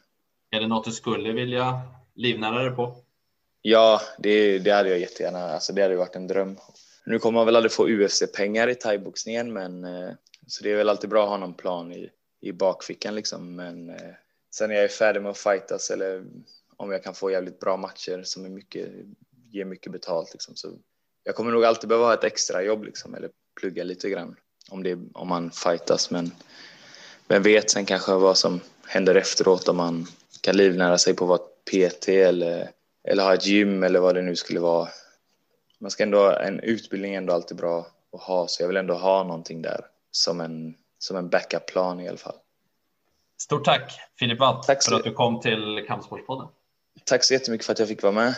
Är 0.50 0.60
det 0.60 0.66
något 0.66 0.84
du 0.84 0.90
skulle 0.90 1.32
vilja 1.32 1.80
livnära 2.14 2.62
dig 2.62 2.70
på? 2.70 2.96
Ja, 3.66 4.00
det, 4.18 4.58
det 4.58 4.70
hade 4.70 4.88
jag 4.88 4.98
jättegärna. 4.98 5.38
Alltså 5.38 5.72
det 5.72 5.82
hade 5.82 5.96
varit 5.96 6.16
en 6.16 6.26
dröm. 6.26 6.56
Nu 7.04 7.18
kommer 7.18 7.38
man 7.38 7.46
väl 7.46 7.56
aldrig 7.56 7.72
få 7.72 7.88
UFC-pengar 7.88 8.68
i 8.68 8.74
thaiboxningen, 8.74 9.52
men 9.52 9.84
eh, 9.84 10.10
så 10.46 10.64
det 10.64 10.70
är 10.70 10.76
väl 10.76 10.88
alltid 10.88 11.10
bra 11.10 11.22
att 11.22 11.28
ha 11.28 11.36
någon 11.36 11.54
plan 11.54 11.92
i, 11.92 12.10
i 12.40 12.52
bakfickan 12.52 13.14
liksom. 13.14 13.56
Men 13.56 13.90
eh, 13.90 14.14
sen 14.54 14.68
när 14.68 14.74
jag 14.76 14.84
är 14.84 14.88
färdig 14.88 15.22
med 15.22 15.30
att 15.30 15.38
fightas 15.38 15.90
eller 15.90 16.24
om 16.76 16.92
jag 16.92 17.04
kan 17.04 17.14
få 17.14 17.30
jävligt 17.30 17.60
bra 17.60 17.76
matcher 17.76 18.22
som 18.24 18.44
är 18.44 18.48
mycket, 18.48 18.88
ger 19.50 19.64
mycket 19.64 19.92
betalt 19.92 20.32
liksom, 20.32 20.56
så 20.56 20.68
jag 21.24 21.34
kommer 21.34 21.52
nog 21.52 21.64
alltid 21.64 21.88
behöva 21.88 22.06
ha 22.06 22.14
ett 22.14 22.24
extra 22.24 22.62
jobb 22.62 22.84
liksom, 22.84 23.14
eller 23.14 23.30
plugga 23.60 23.84
lite 23.84 24.10
grann 24.10 24.36
om, 24.70 24.82
det, 24.82 24.98
om 25.14 25.28
man 25.28 25.50
fightas. 25.50 26.10
Men 26.10 26.30
vem 27.28 27.42
vet 27.42 27.70
sen 27.70 27.86
kanske 27.86 28.12
vad 28.12 28.38
som 28.38 28.60
händer 28.86 29.14
efteråt 29.14 29.68
om 29.68 29.76
man 29.76 30.06
kan 30.40 30.56
livnära 30.56 30.98
sig 30.98 31.14
på 31.14 31.24
att 31.24 31.28
vara 31.28 31.48
PT 31.64 32.08
eller, 32.08 32.70
eller 33.04 33.22
ha 33.22 33.34
ett 33.34 33.46
gym 33.46 33.82
eller 33.82 34.00
vad 34.00 34.14
det 34.14 34.22
nu 34.22 34.36
skulle 34.36 34.60
vara. 34.60 34.88
Man 35.78 35.90
ska 35.90 36.02
ändå, 36.02 36.30
en 36.30 36.60
utbildning 36.60 37.14
är 37.14 37.18
ändå 37.18 37.32
alltid 37.32 37.56
bra 37.56 37.86
att 38.12 38.20
ha, 38.20 38.48
så 38.48 38.62
jag 38.62 38.68
vill 38.68 38.76
ändå 38.76 38.94
ha 38.94 39.22
någonting 39.22 39.62
där 39.62 39.86
som 40.10 40.40
en, 40.40 40.74
som 40.98 41.16
en 41.16 41.28
backup-plan 41.28 42.00
i 42.00 42.08
alla 42.08 42.18
fall. 42.18 42.36
Stort 43.38 43.64
tack 43.64 43.92
Filip 44.18 44.40
Watt 44.40 44.66
för 44.66 44.94
att 44.94 45.04
du 45.04 45.12
kom 45.12 45.40
till 45.40 45.84
Kampsportspodden. 45.88 46.48
Tack 47.04 47.24
så 47.24 47.34
jättemycket 47.34 47.66
för 47.66 47.72
att 47.72 47.78
jag 47.78 47.88
fick 47.88 48.02
vara 48.02 48.12
med. 48.12 48.34